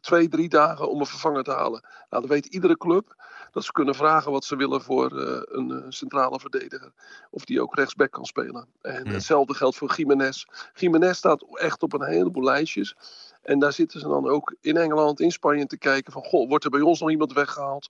[0.00, 1.80] twee, drie dagen om een vervanger te halen.
[2.10, 3.16] Nou, dan weet iedere club
[3.52, 6.92] dat ze kunnen vragen wat ze willen voor uh, een centrale verdediger.
[7.30, 8.66] Of die ook rechtsback kan spelen.
[8.80, 9.12] En Hmm.
[9.12, 10.44] hetzelfde geldt voor Jiménez.
[10.74, 12.96] Jiménez staat echt op een heleboel lijstjes.
[13.42, 16.24] En daar zitten ze dan ook in Engeland, in Spanje te kijken van...
[16.24, 17.88] Goh, wordt er bij ons nog iemand weggehaald?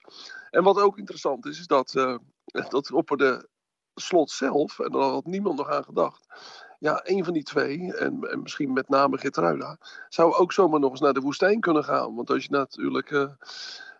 [0.50, 2.16] En wat ook interessant is, is dat, uh,
[2.68, 3.48] dat op de
[3.94, 4.78] slot zelf...
[4.78, 6.26] en daar had niemand nog aan gedacht...
[6.80, 9.78] Ja, een van die twee, en, en misschien met name Gertruida...
[10.08, 12.14] zou ook zomaar nog eens naar de woestijn kunnen gaan.
[12.14, 13.30] Want als je natuurlijk uh,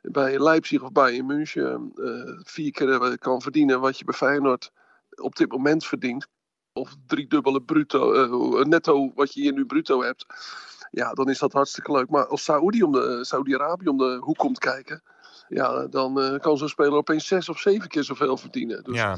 [0.03, 1.93] bij Leipzig of bij München...
[1.95, 4.73] Uh, vier keer kan verdienen wat je bij Feyenoord
[5.15, 6.27] op dit moment verdient...
[6.73, 10.27] of driedubbele bruto, uh, netto wat je hier nu bruto hebt...
[10.91, 12.09] ja, dan is dat hartstikke leuk.
[12.09, 15.03] Maar als Saudi om de, Saudi-Arabië om de hoek komt kijken...
[15.49, 18.85] ja, dan uh, kan zo'n speler opeens zes of zeven keer zoveel verdienen.
[18.85, 19.17] Dus, ja.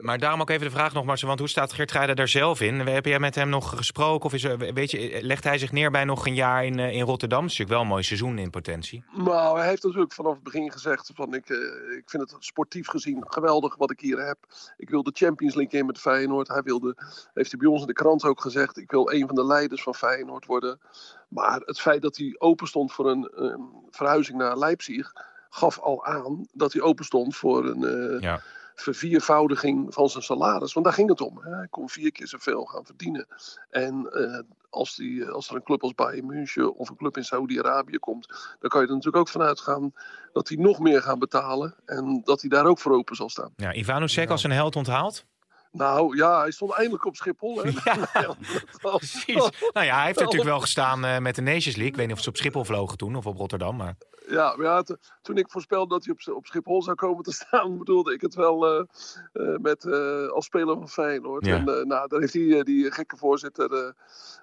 [0.00, 2.78] Maar daarom ook even de vraag nogmaals, want hoe staat Geert daar zelf in?
[2.80, 4.26] Heb jij met hem nog gesproken?
[4.26, 7.04] Of is er, weet je, legt hij zich neer bij nog een jaar in, in
[7.04, 7.40] Rotterdam?
[7.40, 9.04] Dat is natuurlijk wel een mooi seizoen in potentie.
[9.12, 11.58] Nou, hij heeft natuurlijk vanaf het begin gezegd van ik, uh,
[11.96, 14.38] ik vind het sportief gezien geweldig wat ik hier heb.
[14.76, 16.48] Ik wil de Champions League in met Feyenoord.
[16.48, 16.96] Hij wilde,
[17.34, 19.82] heeft hij bij ons in de krant ook gezegd, ik wil een van de leiders
[19.82, 20.80] van Feyenoord worden.
[21.28, 25.12] Maar het feit dat hij open stond voor een um, verhuizing naar Leipzig
[25.50, 27.82] gaf al aan dat hij open stond voor een...
[27.82, 28.40] Uh, ja
[28.80, 30.72] verviervoudiging van zijn salaris.
[30.72, 31.38] Want daar ging het om.
[31.42, 31.54] Hè.
[31.54, 33.26] Hij kon vier keer zoveel gaan verdienen.
[33.70, 34.38] En uh,
[34.70, 38.26] als, die, als er een club als Bayern München of een club in Saudi-Arabië komt...
[38.60, 39.92] dan kan je er natuurlijk ook vanuit gaan
[40.32, 41.74] dat hij nog meer gaan betalen.
[41.84, 43.52] En dat hij daar ook voor open zal staan.
[43.56, 45.24] Ja, Ivano als een held onthaald?
[45.72, 47.62] Nou ja, hij stond eindelijk op Schiphol.
[47.62, 47.70] Hè?
[47.84, 48.36] Ja,
[48.82, 49.50] precies.
[49.72, 51.86] Nou ja, hij heeft natuurlijk wel gestaan uh, met de Nations League.
[51.86, 53.76] Ik weet niet of ze op Schiphol vlogen toen of op Rotterdam.
[53.76, 53.94] Maar...
[54.28, 54.84] Ja, maar ja,
[55.22, 58.34] toen ik voorspelde dat hij op, op Schiphol zou komen te staan, bedoelde ik het
[58.34, 58.84] wel uh,
[59.32, 59.86] uh, met,
[60.32, 61.46] als speler van Feyenoord.
[61.46, 61.56] Ja.
[61.56, 63.94] En nou, daar heeft die, die gekke voorzitter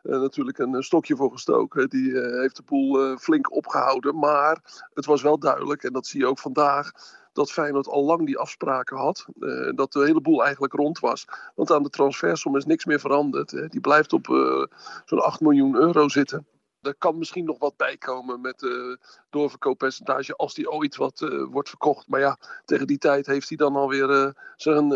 [0.02, 1.90] natuurlijk een stokje voor gestoken.
[1.90, 4.20] Die heeft de boel flink opgehouden.
[4.20, 4.60] Maar
[4.94, 6.92] het was wel duidelijk, en dat zie je ook vandaag
[7.38, 9.26] dat Feyenoord al lang die afspraken had.
[9.40, 11.26] Uh, dat de hele boel eigenlijk rond was.
[11.56, 13.52] Want aan de transfersom is niks meer veranderd.
[13.52, 13.68] Hè.
[13.68, 14.64] Die blijft op uh,
[15.06, 16.48] zo'n 8 miljoen euro zitten.
[16.82, 18.96] Er kan misschien nog wat bijkomen met uh,
[19.30, 22.08] doorverkooppercentage als die ooit wat wordt verkocht.
[22.08, 24.92] Maar ja, tegen die tijd heeft hij dan alweer zijn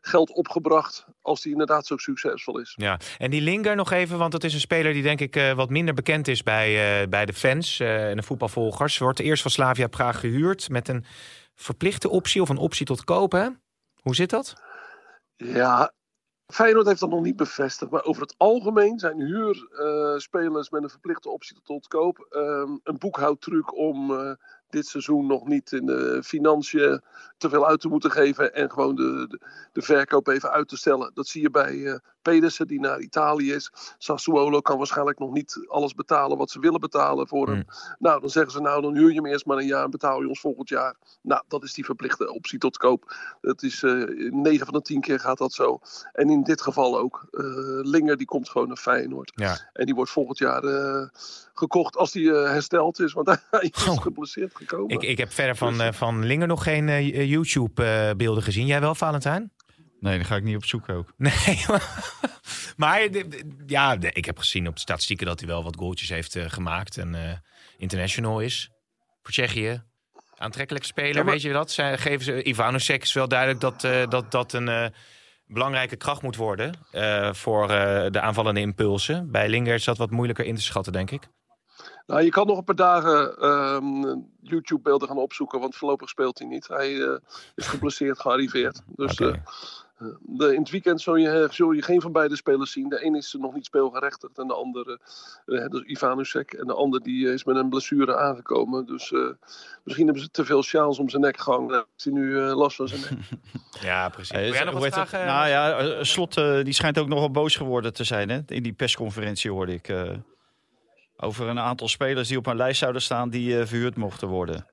[0.00, 1.06] geld opgebracht.
[1.22, 2.74] Als die inderdaad zo succesvol is.
[2.76, 5.70] Ja, en die Linger nog even, want dat is een speler die denk ik wat
[5.70, 8.98] minder bekend is bij, bij de fans en de voetbalvolgers.
[8.98, 11.04] Wordt eerst van Slavia Praag gehuurd met een
[11.62, 13.62] verplichte optie of een optie tot kopen.
[14.00, 14.54] Hoe zit dat?
[15.36, 15.92] Ja,
[16.46, 17.90] Feyenoord heeft dat nog niet bevestigd.
[17.90, 23.76] Maar over het algemeen zijn huurspelers met een verplichte optie tot koop uh, een boekhoudtruc
[23.76, 24.32] om uh,
[24.72, 27.00] dit seizoen nog niet in de financiën
[27.36, 29.40] te veel uit te moeten geven en gewoon de, de,
[29.72, 31.10] de verkoop even uit te stellen.
[31.14, 33.72] Dat zie je bij uh, Pedersen die naar Italië is.
[33.98, 37.56] Sassuolo kan waarschijnlijk nog niet alles betalen wat ze willen betalen voor hem.
[37.56, 37.64] Mm.
[37.98, 40.20] Nou, dan zeggen ze nou, dan huur je hem eerst maar een jaar en betaal
[40.22, 40.96] je ons volgend jaar.
[41.22, 43.16] Nou, dat is die verplichte optie tot koop.
[43.40, 45.80] Dat is uh, 9 van de 10 keer gaat dat zo.
[46.12, 47.26] En in dit geval ook.
[47.30, 47.44] Uh,
[47.82, 49.32] Linger die komt gewoon naar Feyenoord.
[49.34, 49.70] Ja.
[49.72, 50.62] En die wordt volgend jaar
[51.54, 53.12] gekocht als die hersteld is.
[53.12, 54.02] Want hij is Oh.
[54.02, 54.96] geblesseerd gekomen.
[54.96, 58.66] Ik, ik heb verder van, uh, van Linger nog geen uh, YouTube-beelden gezien.
[58.66, 59.52] Jij wel, Valentijn?
[60.02, 61.12] Nee, dan ga ik niet op zoek ook.
[61.16, 61.64] Nee,
[62.76, 63.08] maar
[63.66, 66.98] ja, ik heb gezien op de statistieken dat hij wel wat goaltjes heeft uh, gemaakt.
[66.98, 67.32] En uh,
[67.76, 68.70] international is
[69.22, 69.82] voor Tsjechië.
[70.36, 71.32] Aantrekkelijk speler, ja, maar...
[71.32, 71.70] weet je dat?
[71.70, 74.86] Zij geven ze, Ivanovic is wel duidelijk dat uh, dat, dat een uh,
[75.46, 77.68] belangrijke kracht moet worden uh, voor
[78.10, 79.30] de aanvallende impulsen.
[79.30, 81.28] Bij Linger is dat wat moeilijker in te schatten, denk ik.
[82.06, 86.48] Nou, je kan nog een paar dagen ehm, YouTube-beelden gaan opzoeken, want voorlopig speelt hij
[86.48, 86.68] niet.
[86.68, 87.16] Hij uh,
[87.54, 88.82] is geblesseerd gearriveerd.
[88.86, 89.30] Dus Oké.
[89.98, 92.88] eh, de, in het weekend zul je, zul je geen van beide spelers zien.
[92.88, 94.98] De een is nog niet speelgerechtigd en de andere,
[95.46, 98.86] eh, dus Ivanusek, en de ander die is met een blessure aangekomen.
[98.86, 99.20] Dus eh,
[99.84, 101.68] misschien hebben ze te veel sjaals om zijn nek gehangen.
[101.68, 103.10] Dan heeft hij nu eh, last van zijn nek.
[103.82, 104.30] Ja, precies.
[104.30, 105.26] Eh, Wil jij nog wat vragen?
[105.26, 108.28] Nou ja, eh, Slot eh, die schijnt ook nogal boos geworden te zijn.
[108.28, 108.40] Hè?
[108.46, 109.92] In die persconferentie hoorde ik.
[111.22, 114.66] Over een aantal spelers die op een lijst zouden staan die eh, verhuurd mochten worden.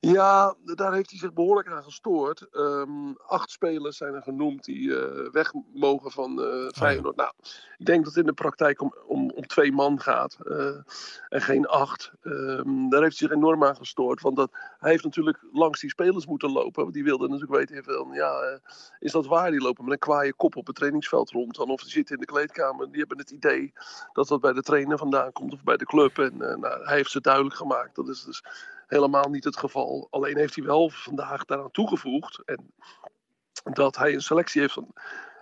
[0.00, 2.48] Ja, daar heeft hij zich behoorlijk aan gestoord.
[2.50, 7.16] Ehm, acht spelers zijn er genoemd die eh, weg mogen van eh Feyenoord.
[7.16, 7.32] Nou,
[7.78, 10.36] ik denk dat het in de praktijk om, om, om twee man gaat
[11.28, 12.12] en geen acht.
[12.22, 14.20] Ehm, daar heeft hij zich enorm aan gestoord.
[14.20, 14.50] Want dat,
[14.86, 16.82] hij heeft natuurlijk langs die spelers moeten lopen.
[16.82, 18.58] Want die wilden natuurlijk weten van, ja, eh,
[18.98, 19.50] is dat waar?
[19.50, 21.54] Die lopen met een kwaaie kop op het trainingsveld rond.
[21.54, 22.90] Dan of die zitten in de kleedkamer.
[22.90, 23.72] Die hebben het idee
[24.12, 26.18] dat dat bij de trainer vandaan komt of bij de club.
[26.18, 27.94] En eh, nou, hij heeft ze duidelijk gemaakt.
[27.94, 28.44] Dat is dus
[28.86, 30.06] helemaal niet het geval.
[30.10, 32.42] Alleen heeft hij wel vandaag daaraan toegevoegd.
[32.44, 32.72] En
[33.62, 34.92] dat hij een selectie heeft van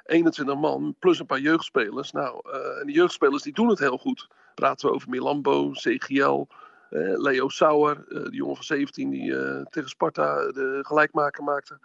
[0.04, 2.12] 21 man plus een paar jeugdspelers.
[2.12, 4.28] Nou, eh, en die jeugdspelers die doen het heel goed.
[4.54, 6.46] Praten we over Milambo, CGL,
[6.90, 11.78] Leo Sauer, eh, die jongen van 17 die eh, tegen Sparta de gelijkmaker maakte.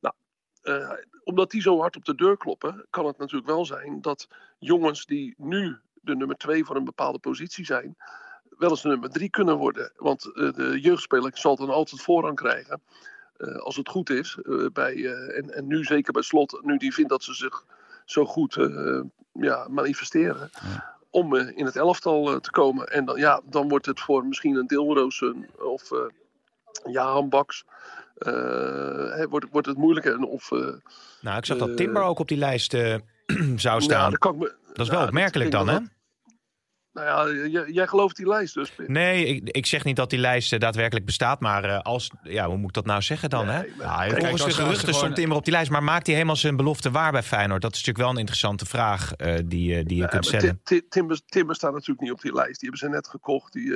[0.00, 0.14] Nou,
[0.62, 0.90] eh,
[1.24, 4.28] omdat die zo hard op de deur kloppen, kan het natuurlijk wel zijn dat
[4.58, 7.96] jongens die nu de nummer 2 voor een bepaalde positie zijn,
[8.58, 9.92] wel eens nummer 3 kunnen worden.
[9.96, 12.82] Want eh, de jeugdspeler zal dan altijd voorrang krijgen.
[13.36, 14.38] eh, als het goed is.
[14.42, 17.64] eh, bij, eh, en, en nu zeker bij slot, nu die vindt dat ze zich
[18.04, 19.00] zo goed eh,
[19.32, 20.50] ja, manifesteren.
[21.10, 22.86] Om eh, in het elftal eh, te komen.
[22.86, 25.98] En dan, ja, dan wordt het voor misschien een Deelroosen of eh
[26.92, 27.64] Jahan Baks.
[29.28, 30.18] wordt, wordt het moeilijker.
[30.20, 30.50] Of,
[31.20, 33.00] Nou, ik zag dat Timber ook op die lijst zou
[33.62, 34.12] nou, staan.
[34.18, 35.78] dat, me- is wel opmerkelijk ik dan, hè?
[37.04, 38.92] Nou ja, jij, jij gelooft die lijst dus, Pim.
[38.92, 42.46] Nee, ik, ik zeg niet dat die lijst eh, daadwerkelijk bestaat, maar eh, als, ja,
[42.46, 43.48] hoe moet ik dat nou zeggen dan?
[43.48, 43.60] hè?
[43.60, 46.06] Nee, maar- Ja, kijk, Volgens de geruchten gewoon- stond Timber op die lijst, maar maakt
[46.06, 47.62] hij helemaal zijn belofte waar bij Feyenoord?
[47.62, 50.60] Dat is natuurlijk wel een interessante vraag eh, die, die je kunt stellen.
[50.64, 52.60] Ti- Ti- Timber, Timber staat natuurlijk niet op die lijst.
[52.60, 53.52] Die hebben ze net gekocht.
[53.52, 53.74] Die,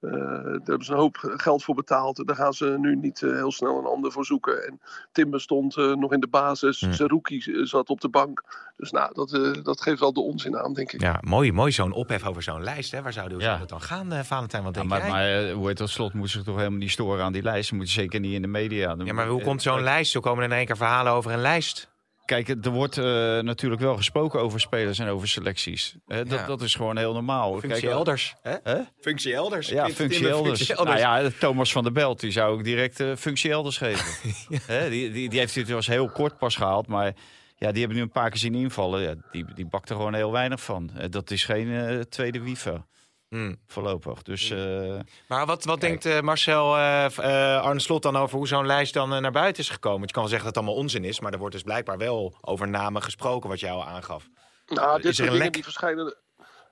[0.00, 2.26] eh, daar hebben ze een hoop geld voor betaald.
[2.26, 4.66] Daar gaan ze nu niet eh, heel snel een ander voor zoeken.
[4.66, 4.80] En
[5.12, 6.78] Timber stond eh, nog in de basis.
[6.78, 8.42] Zerouki eh, zat op de bank.
[8.76, 11.00] Dus nou, dat, eh, dat geeft wel de onzin aan, denk ik.
[11.00, 12.90] Ja, mooi, mooi zo'n ophef over zo'n lijst.
[12.92, 13.02] Hè?
[13.02, 13.46] Waar zou, hoe Ja.
[13.46, 14.62] zou dat dan gaan, eh, Valentijn?
[14.62, 15.42] Wat Ja, denk maar jij?
[15.44, 17.68] maar hoe heet dat slot moet zich toch helemaal niet storen aan die lijst.
[17.68, 18.94] Ze moeten zeker niet in de media.
[19.04, 20.10] ja, maar hoe komt zo'n lijst?
[20.12, 21.88] Zo komen er in één keer verhalen over een lijst.
[22.30, 23.04] Kijk, er wordt eh,
[23.38, 25.96] natuurlijk wel gesproken over spelers en over selecties.
[26.06, 26.46] Hè, dat, Ja.
[26.46, 27.58] dat is gewoon heel normaal.
[27.58, 28.34] Functie Kijk, elders.
[28.42, 28.54] Hè?
[29.00, 29.68] Functie elders.
[29.68, 30.62] Ja, functie elders.
[30.62, 34.06] functie Nou ja, Thomas van der Belt, die zou ik direct eh, functie elders geven.
[34.90, 37.14] Die, die, die heeft het was heel kort pas gehaald, maar
[37.56, 39.02] ja, die hebben nu een paar keer zien invallen.
[39.02, 40.90] Ja, die, die bakt er gewoon heel weinig van.
[40.96, 42.86] Eh, dat is geen tweede wifa
[43.30, 43.56] Hmm.
[43.66, 44.22] voorlopig.
[44.22, 45.80] Dus eh, Maar wat, wat Kijk.
[45.80, 49.62] denkt eh, Marcel eh, eh, Arne Slot dan over hoe zo'n lijst dan naar buiten
[49.62, 49.98] is gekomen?
[49.98, 51.98] Want je kan wel zeggen dat het allemaal onzin is, maar er wordt dus blijkbaar
[51.98, 54.28] wel over namen gesproken, wat jij al aangaf.
[54.66, 55.52] Nou, Is dit er een dingen lek?
[55.52, 56.16] die verschijnen,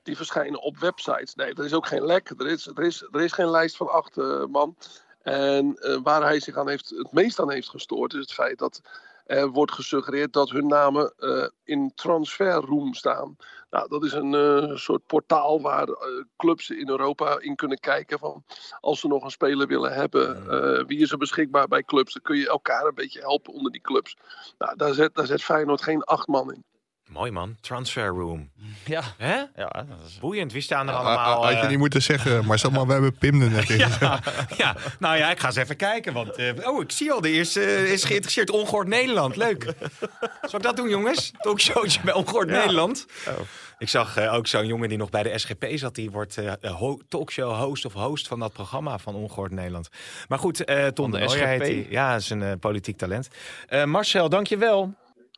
[0.02, 1.34] die verschijnen op websites.
[1.34, 2.30] Nee, er is ook geen lek.
[2.38, 4.16] Er is, er is, er is geen lijst van acht
[4.50, 4.76] man.
[5.22, 8.58] En eh, waar hij zich aan heeft, het meest aan heeft gestoord, is het feit
[8.58, 8.80] dat
[9.28, 13.36] er wordt gesuggereerd dat hun namen eh, in transferroom staan.
[13.70, 18.18] Nou, dat is een eh, soort portaal waar eh, clubs in Europa in kunnen kijken
[18.18, 18.44] van
[18.80, 22.12] als ze nog een speler willen hebben, eh, wie is er beschikbaar bij clubs?
[22.12, 24.16] Dan kun je elkaar een beetje helpen onder die clubs.
[24.58, 26.64] Nou, daar zet, daar zet Feyenoord geen acht man in.
[27.18, 28.50] Mooi man, transfer room.
[28.84, 29.34] ja, Hè?
[29.36, 30.18] ja, dat is...
[30.18, 31.42] Boeiend, wie staan er Ah, allemaal?
[31.44, 33.78] Had je eh, niet moeten zeggen, maar zeg maar, we hebben Pim er net in.
[34.00, 34.20] ja,
[34.56, 36.12] ja, nou ja, ik ga eens even kijken.
[36.12, 38.50] Want, eh, oh, ik zie al, de eerste eh, is geïnteresseerd.
[38.50, 39.64] Ongehoord Nederland, leuk.
[40.42, 41.32] Zal ik dat doen, jongens?
[41.38, 43.06] Talkshowtje bij Ongehoord Nederland.
[43.78, 45.94] Ik zag ook zo'n jongen die nog bij de SGP zat.
[45.94, 49.88] Die wordt eh, ho- talkshow host of host van dat programma van Ongehoord Nederland.
[50.28, 51.72] Maar goed, eh Ton Van de de Nooijer heet SGP?
[51.74, 51.86] hij.
[51.90, 53.28] Ja, is een eh, politiek talent.
[53.68, 54.94] Eh, Marcel, dankjewel.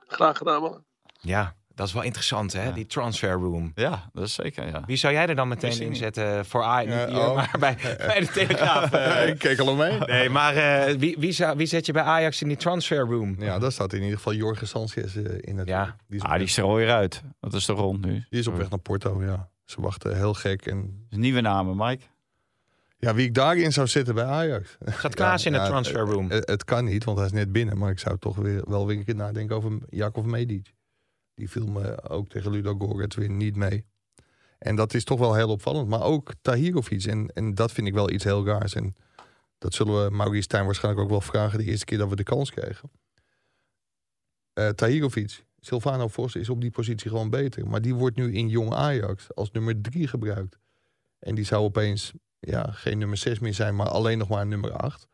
[0.06, 0.84] Graag gedaan, man.
[1.20, 2.72] Ja, dat is wel interessant, hè?
[2.72, 3.72] Die transfer room.
[3.74, 4.82] Ja, dat is zeker, ja.
[4.86, 5.80] Wie zou jij er dan meteen niet.
[5.80, 6.80] inzetten voor A?
[6.80, 7.34] Niet Ja, hier, oh.
[7.34, 7.76] maar bij,
[8.06, 8.92] bij de Telegraaf.
[8.92, 9.28] eh.
[9.28, 9.98] ik keek al omheen.
[10.06, 13.36] Nee, maar eh, wie, wie, zou, wie zet je bij Ajax in die transfer room?
[13.38, 15.58] Ja, daar staat in ieder geval Jorge Sanchez eh, in.
[15.58, 15.96] Het, Ja.
[16.08, 17.22] die, is Ah, die is er alweer uit.
[17.40, 18.24] Dat is de rond nu.
[18.30, 19.48] die is op weg naar Porto, ja.
[19.64, 20.66] Ze wachten heel gek.
[20.66, 22.04] En Nieuwe namen, Mike.
[22.98, 24.76] ja, wie ik daarin zou zetten bij Ajax.
[24.84, 26.30] Gaat Klaas in de transfer room?
[26.30, 27.78] Het, het kan niet, want hij is net binnen.
[27.78, 30.72] Maar ik zou toch weer, wel weer een keer nadenken over Jakov Medic.
[31.40, 33.84] Die viel me ook tegen Ludo Gorets weer niet mee.
[34.58, 35.88] En dat is toch wel heel opvallend.
[35.88, 37.04] Maar ook Tahirovic.
[37.04, 38.74] En, en dat vind ik wel iets heel raars.
[38.74, 38.96] En
[39.58, 41.58] dat zullen we Maurice Stijn waarschijnlijk ook wel vragen...
[41.58, 42.90] de eerste keer dat we de kans kregen.
[44.52, 47.66] Eh Tahirovic, Silvano Vos is op die positie gewoon beter.
[47.66, 50.58] Maar die wordt nu in jong Ajax als nummer drie gebruikt.
[51.18, 54.72] En die zou opeens ja, geen nummer 6 meer zijn, maar alleen nog maar nummer
[54.72, 55.08] 8.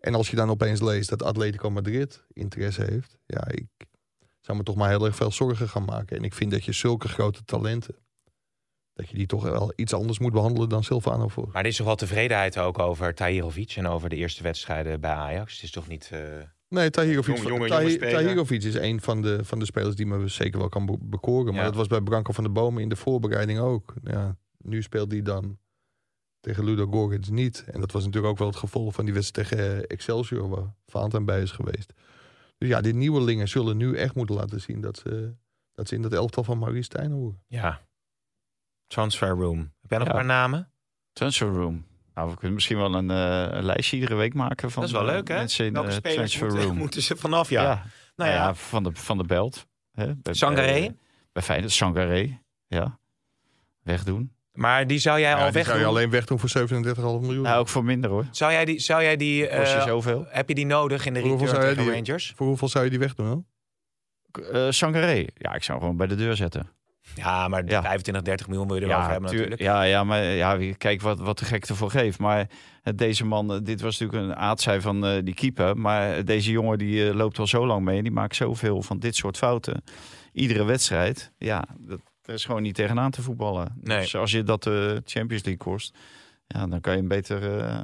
[0.00, 3.66] En als je dan opeens leest dat Atletico Madrid interesse heeft, ja, ik
[4.40, 6.16] zou me toch maar heel erg veel zorgen gaan maken.
[6.16, 7.94] En ik vind dat je zulke grote talenten,
[8.92, 11.48] dat je die toch wel iets anders moet behandelen dan Silvano voor.
[11.52, 15.10] Maar er is toch wel tevredenheid ook over Tahirovic en over de eerste wedstrijden bij
[15.10, 15.54] Ajax.
[15.54, 16.08] Het is toch niet...
[16.12, 16.20] eh,
[16.68, 18.14] Nee, Tahirovic, Jonge- jonge- Tahi- jonge speler.
[18.14, 21.52] Tahirovic is een van de, van de spelers die me zeker wel kan be- bekoren.
[21.52, 21.68] Maar Ja.
[21.68, 23.94] dat was bij Branko van der Bomen in de voorbereiding ook.
[24.04, 25.58] Ja, nu speelt hij dan
[26.40, 27.64] tegen Ludo Gorgits niet.
[27.66, 30.48] En dat was natuurlijk ook wel het gevolg van die wedstrijd tegen Excelsior...
[30.48, 31.92] waar Valentijn bij is geweest.
[32.60, 34.80] Dus ja, die nieuwelingen zullen nu echt moeten laten zien...
[34.80, 35.34] dat ze,
[35.74, 37.42] dat ze in dat elftal van Maurice Stijn horen.
[37.46, 37.80] ja.
[38.86, 39.58] Transfer room.
[39.80, 40.12] Heb jij nog Ja.
[40.12, 40.72] een paar namen?
[41.12, 41.86] Transfer room.
[42.14, 44.96] Nou, we kunnen misschien wel een, eh, een lijstje iedere week maken van dat is
[44.98, 45.34] wel eh, leuk, hè?
[45.34, 46.76] mensen in Welke de spelers transfer moeten, room.
[46.76, 47.62] moeten ze vanaf, ja.
[47.62, 47.84] ja.
[48.16, 49.66] Nou ja, van, de, van de Belt.
[49.92, 50.14] Hè?
[50.16, 50.72] Bij, Sangaré?
[50.80, 50.96] Bij,
[51.32, 52.40] bij Feyenoord, Sangaré.
[52.66, 52.98] Ja.
[53.82, 54.34] Wegdoen.
[54.60, 57.42] Maar die zou jij Ja, al weg zou je alleen wegdoen voor 37,5 miljoen.
[57.42, 58.26] Nou, ook voor minder hoor.
[58.30, 60.24] Zou jij die, zou jij die Kost je eh, zoveel.
[60.28, 62.32] heb je die nodig in de return tegen die- Rangers?
[62.36, 63.44] Voor hoeveel zou je die wegdoen dan?
[64.52, 65.24] Eh Sangaré.
[65.34, 66.70] Ja, ik zou hem gewoon bij de deur zetten.
[67.14, 67.82] Ja, maar Ja.
[67.82, 69.62] 25, 30 miljoen wil je erover ja, hebben tuur- natuurlijk.
[69.62, 72.18] Ja, ja, maar ja, kijk wat, wat de gek ervoor geeft.
[72.18, 72.48] Maar
[72.82, 75.76] eh, deze man, eh, dit was natuurlijk een aardzij van eh, die keeper.
[75.76, 77.96] Maar deze jongen die loopt al zo lang mee.
[77.96, 79.82] En die maakt zoveel van dit soort fouten.
[80.32, 81.32] Iedere wedstrijd.
[81.38, 82.00] Ja, dat,
[82.34, 83.72] is gewoon niet tegenaan te voetballen.
[83.80, 84.00] Nee.
[84.00, 85.98] Dus als je dat de Champions League kost.
[86.46, 87.82] Ja, dan kan je hem beter eh,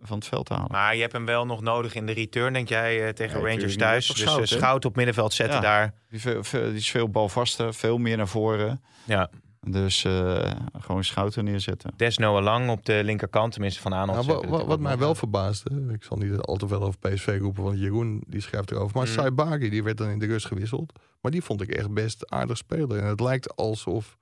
[0.00, 0.66] van het veld halen.
[0.70, 3.46] Maar je hebt hem wel nog nodig in de return, denk jij, eh, tegen Ja,
[3.48, 4.06] Rangers thuis.
[4.06, 4.48] Dus eh, Schout?
[4.48, 5.62] Schout op middenveld zetten Ja.
[5.62, 5.94] daar.
[6.10, 8.82] Die, veel, veel- die is veel balvaster, veel meer naar voren.
[9.04, 9.30] Ja.
[9.60, 11.92] Dus eh, gewoon schouten neerzetten.
[11.96, 14.26] Desno lang op de linkerkant, tenminste van Aanholt.
[14.26, 17.36] Nou, wa- wa- wat, mij wel verbaasde, ik zal niet al te veel over PSV
[17.40, 18.96] roepen, want Jeroen die schrijft erover.
[18.96, 19.12] Maar Mm.
[19.12, 20.92] Saibagi die werd dan in de rust gewisseld.
[21.20, 23.00] Maar die vond ik echt best aardig spelen.
[23.00, 24.18] En het lijkt alsof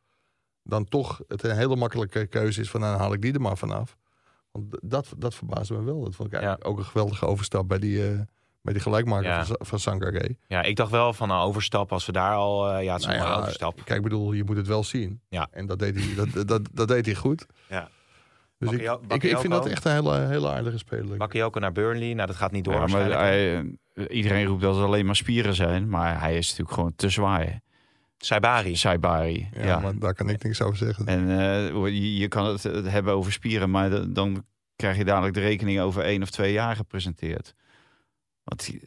[0.63, 3.41] dan toch het een hele makkelijke keuze is van nou, dan haal ik die er
[3.41, 3.97] maar vanaf.
[4.53, 6.01] Want dat, dat verbaasde me wel.
[6.05, 8.21] Dat vond ik eigenlijk ook een geweldige overstap bij die, eh,
[8.67, 9.45] bij die gelijkmaker Ja.
[9.45, 10.37] van, van Sangaré.
[10.47, 12.69] Ja, ik dacht wel van een overstap, als we daar al...
[12.71, 13.75] eh, ja, het is Nou wel ja, overstap.
[13.85, 15.21] Kijk, ik bedoel, je moet het wel zien.
[15.29, 15.49] Ja.
[15.51, 17.47] En dat deed hij, dat, dat, dat deed hij goed.
[17.69, 17.89] Ja.
[18.59, 21.17] Dus ik, ik, ik vind dat echt een hele, hele aardige speler.
[21.17, 23.57] Bakayoko naar Burnley, nou dat gaat niet door Ja, maar hij,
[23.95, 25.89] eh, iedereen roept dat het alleen maar spieren zijn.
[25.89, 27.61] Maar hij is natuurlijk gewoon te zwaar.
[28.19, 28.77] Saibari.
[28.77, 29.49] Saibari.
[29.53, 31.07] Ja, Ja, maar daar kan ik niks over zeggen.
[31.07, 34.45] En eh, je, je kan het hebben over spieren, maar de- dan
[34.77, 37.55] krijg je dadelijk de rekening over één of twee jaar gepresenteerd.
[38.47, 38.81] Want hij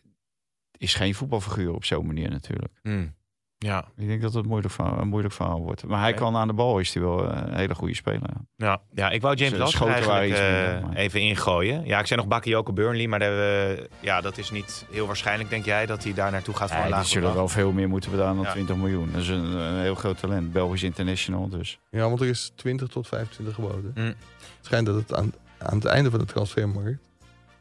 [0.78, 2.74] is geen voetbalfiguur op zo'n manier natuurlijk.
[2.82, 3.18] Hmm.
[3.66, 3.86] Ja.
[3.97, 5.86] Ik denk dat het moeilijk verhaal, een moeilijk verhaal wordt.
[5.86, 8.30] Maar hij kan aan de bal, is hij wel eh, een hele goede speler.
[8.55, 11.86] Ja, ja, ik wou James waren eigenlijk eh, even ingooien.
[11.86, 15.49] Ja, ik zei nog Bakayoko Burnley, maar daar, eh, ja, dat is niet heel waarschijnlijk,
[15.49, 17.89] denk jij, dat hij daar naartoe gaat voor Ja, een laag zullen wel veel meer
[17.89, 18.51] moeten betalen dan Ja.
[18.51, 19.12] 20 miljoen.
[19.12, 20.51] Dat is een, een heel groot talent.
[20.51, 21.80] Belgisch international dus.
[21.89, 23.91] Ja, want er is 20 tot 25 geboden.
[23.95, 24.05] Mm.
[24.05, 24.16] Het
[24.62, 27.09] schijnt dat het aan, aan het einde van de transfermarkt...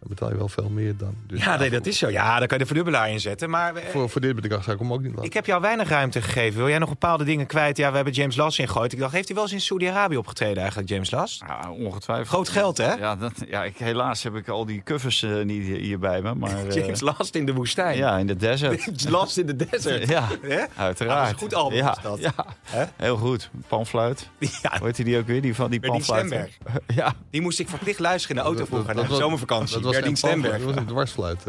[0.01, 1.15] dan betaal je wel veel meer dan.
[1.27, 2.09] Dus Ja, nee, dat is zo.
[2.11, 3.51] Ja, daar kan je de verdubbelaar in zetten.
[3.51, 5.25] Maar eh, Voor, voor dit bedrag zou ik hem ook niet laten.
[5.25, 6.59] ik heb jou weinig ruimte gegeven.
[6.59, 7.77] Wil jij nog bepaalde dingen kwijt?
[7.77, 8.93] Ja, we hebben James Last ingegooid.
[8.93, 11.43] Ik dacht, heeft hij wel eens in Saudi-Arabië opgetreden eigenlijk, James Last?
[11.47, 12.29] Ja, ongetwijfeld.
[12.29, 12.93] Groot geld, hè?
[12.93, 16.23] Ja, dat, ja ik, helaas heb ik al die covers eh, niet hier, hier bij
[16.23, 16.35] me.
[16.35, 17.97] Maar, eh, James Last in de woestijn.
[17.97, 18.83] Ja, in de desert.
[18.85, 20.09] James Last in de desert.
[20.09, 20.65] ja, Hè?
[20.77, 20.99] uiteraard.
[20.99, 22.19] Ah, dat is een goed album, Ja, is dat.
[22.21, 22.33] ja.
[22.65, 22.85] Hè?
[22.97, 23.51] heel goed.
[23.69, 24.29] Panfluit.
[24.63, 25.41] Ja, Hoe heet die ook weer?
[25.43, 26.27] Die van die panfluit.
[26.27, 26.57] Stemberg.
[26.87, 27.15] Ja.
[27.31, 29.81] Die moest ik verplicht luisteren in de auto Dat- dat- vroeger dat naar de zomervakantie.
[29.95, 30.57] Dat was Berdien Stemberg.
[30.57, 31.43] Dat was een dwarsfluit.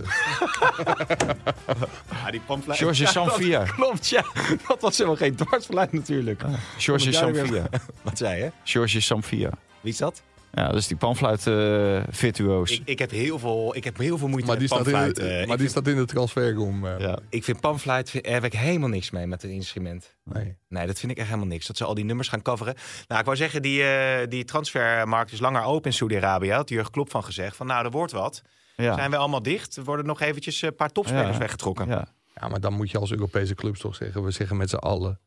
[2.23, 2.77] Ja, die pamflet.
[2.77, 3.59] George Ja, Sanfia.
[3.59, 4.23] dat Klopt, ja.
[4.67, 6.41] Dat was helemaal geen dwarsfluit natuurlijk.
[6.77, 7.67] George Kom ik daar Samfia.
[8.01, 8.51] Wat zei je?
[8.63, 9.49] George Samfia.
[9.81, 10.21] Wie is dat?
[10.53, 12.71] Ja, dat is die panfluit eh virtuoos.
[12.71, 15.25] Ik, ik, heb heel veel, ik heb heel veel moeite Maar die met staat in,
[15.25, 16.85] maar die vind, staat in de transferroom.
[16.87, 16.99] eh.
[16.99, 17.19] ja.
[17.29, 20.15] ik vind pamfluit vind- heb ik helemaal niks mee met het instrument.
[20.23, 20.57] Nee.
[20.67, 21.67] Nee, dat vind ik echt helemaal niks.
[21.67, 22.75] Dat ze al die nummers gaan coveren.
[23.07, 26.51] Nou, ik wou zeggen, die, eh, die transfermarkt is langer open in Saudi-Arabië.
[26.51, 27.55] Had Jurgen Klopp van gezegd.
[27.55, 28.41] Van nou, er wordt wat.
[28.75, 28.95] Ja.
[28.95, 29.75] Zijn we allemaal dicht?
[29.75, 31.37] Er worden nog eventjes een paar topspelers Ja.
[31.37, 31.87] weggetrokken.
[31.87, 32.07] Ja.
[32.35, 34.23] Ja, maar dan moet je als Europese clubs toch zeggen...
[34.23, 35.19] we zeggen met z'n allen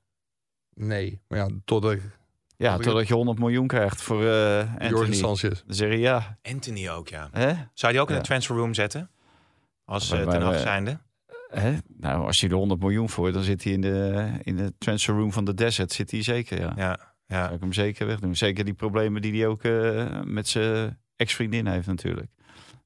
[0.75, 1.21] nee.
[1.29, 1.97] Maar ja, totdat
[2.63, 5.13] ja, totdat je 100 miljoen krijgt voor eh Jorge Anthony.
[5.13, 5.63] Sanchez...
[5.67, 6.39] Dan zeg je ja.
[6.43, 7.29] Anthony ook, ja.
[7.33, 7.47] Hè?
[7.53, 9.11] Zou je die ook in de transfer room zetten?
[9.85, 10.99] Als uh, ten zijnde?
[11.51, 11.77] Hè?
[11.99, 15.15] Nou, als je er 100 miljoen voor, dan zit hij in de, in de transfer
[15.15, 15.93] room van de Desert.
[15.93, 16.73] Zit hij zeker, ja.
[16.77, 17.43] Ja, ja.
[17.43, 18.37] Zou ik hem zeker wegdoen.
[18.37, 22.31] Zeker die problemen die hij ook eh, met zijn ex-vriendin heeft natuurlijk.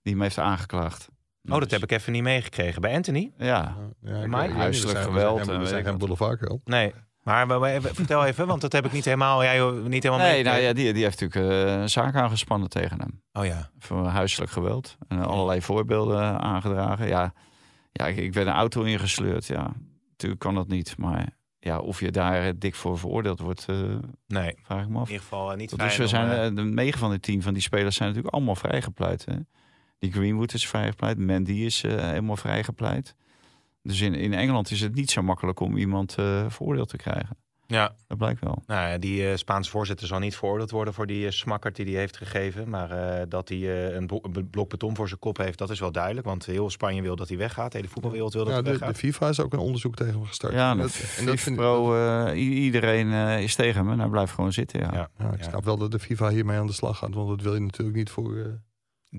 [0.03, 1.09] Die hem heeft aangeklaagd.
[1.49, 2.81] Oh, dat heb ik even niet meegekregen.
[2.81, 3.33] Bij Anthony?
[3.39, 4.53] Ja, Ja, Mike?
[4.53, 5.99] Huiselijk geweld, We zijn, geen wat.
[5.99, 6.68] boulevardkrant.
[6.68, 6.93] Nee.
[7.27, 10.61] Maar we- vertel even, want dat heb ik niet helemaal, jij niet helemaal nee, nou
[10.61, 13.22] ja, die, die heeft natuurlijk eh, een zaak aangespannen tegen hem.
[13.33, 13.70] Oh ja.
[13.79, 14.97] Voor huiselijk geweld.
[15.09, 17.09] En allerlei voorbeelden aangedragen.
[17.09, 17.33] Ja,
[17.93, 19.47] ja ik, ik werd een auto ingesleurd.
[19.47, 19.72] Ja,
[20.11, 20.97] natuurlijk kan dat niet.
[20.97, 23.77] Maar ja, of je daar eh, dik voor veroordeeld wordt, eh,
[24.27, 25.07] Nee, vraag ik me af.
[25.07, 27.97] in ieder geval niet Dus we zijn, de negen van de tien van die spelers
[27.97, 29.24] zijn natuurlijk allemaal vrijgepleit.
[29.24, 29.37] Hè?
[29.99, 33.14] Die Greenwood is vrijgepleit, Mandy is helemaal vrijgepleit.
[33.87, 37.37] Dus in, in Engeland is het niet zo makkelijk om iemand eh veroordeeld te krijgen.
[37.66, 38.62] ja, Dat blijkt wel.
[38.66, 41.84] Nou ja, die eh, Spaanse voorzitter zal niet veroordeeld worden voor die uh, smakkert die
[41.84, 42.68] hij heeft gegeven.
[42.68, 45.80] Maar uh, dat hij uh, een, een, blok beton voor zijn kop heeft, dat is
[45.80, 46.26] wel duidelijk.
[46.26, 47.72] Want heel Spanje wil dat hij weggaat.
[47.72, 48.95] De hele voetbalwereld wil dat ja, hij de, weggaat.
[48.95, 50.53] De FIFA is ook een onderzoek tegen hem gestart.
[50.53, 53.99] Ja, en dat, dat, en dat vind pro, uh, iedereen uh, is tegen hem en
[53.99, 54.80] hij blijft gewoon zitten.
[54.80, 54.93] Ja.
[54.93, 57.14] Ja, ja, ik snap wel dat de FIFA hiermee aan de slag gaat.
[57.14, 58.61] Want dat wil je natuurlijk niet voor...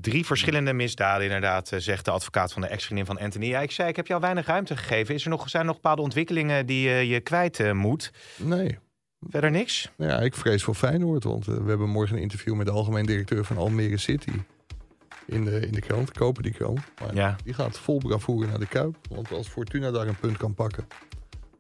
[0.01, 3.45] Drie verschillende misdaden, inderdaad, eh, zegt de advocaat van de ex-vriendin van Anthony.
[3.45, 5.15] Ja, ik zei, ik heb jou weinig ruimte gegeven.
[5.15, 8.11] Is er nog, zijn er nog bepaalde ontwikkelingen die uh, je kwijt uh, moet?
[8.35, 8.77] Nee.
[9.29, 9.91] Verder niks?
[9.97, 11.23] Ja, ik vrees voor Feyenoord.
[11.23, 14.31] Want we hebben morgen een interview met de algemeen directeur van Almere City.
[15.25, 16.79] In de, in de krant, kopen die krant.
[17.01, 17.35] Maar ja.
[17.43, 18.95] Die gaat vol bravoure naar de Kuip.
[19.09, 20.87] Want als Fortuna daar een punt kan pakken,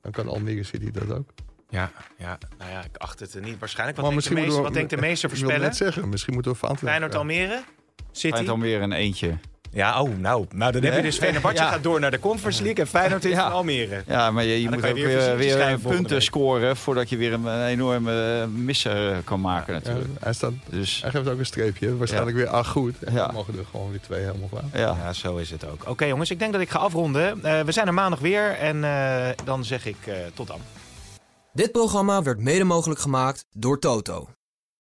[0.01, 1.29] dan kan Almere City dat ook.
[1.69, 3.97] Ja, ja, nou ja, ik acht het niet waarschijnlijk.
[3.97, 5.55] Wat, denkt de, meeste, we, wat denkt de meeste voorspellen?
[5.55, 7.63] Ik wil net zeggen, misschien moeten we Vaantwerp Feyenoord Almere?
[8.11, 8.35] City?
[8.35, 9.37] Feyenoord Almere een eentje.
[9.77, 11.69] Ja, oh, nou, nou dan heb je dus Fenerbahce ja.
[11.69, 13.47] gaat door naar de Conference League en Feyenoord in ja.
[13.49, 14.03] Almere.
[14.07, 17.45] Ja, maar je, je moet ook weer, weer, weer punten scoren voordat je weer een,
[17.45, 20.07] een enorme misser kan maken natuurlijk.
[20.07, 21.01] Ja, hij, staat, dus.
[21.01, 23.03] hij geeft ook een streepje, waarschijnlijk weer acht goed.
[23.03, 24.69] En dan mogen er gewoon weer twee helemaal van.
[24.73, 24.97] Ja.
[25.03, 25.81] ja, zo is het ook.
[25.81, 27.37] Oké okay, jongens, ik denk dat ik ga afronden.
[27.43, 30.59] Uh, we zijn er maandag weer en uh, dan zeg ik uh, tot dan.
[31.53, 34.27] Dit programma werd mede mogelijk gemaakt door Toto.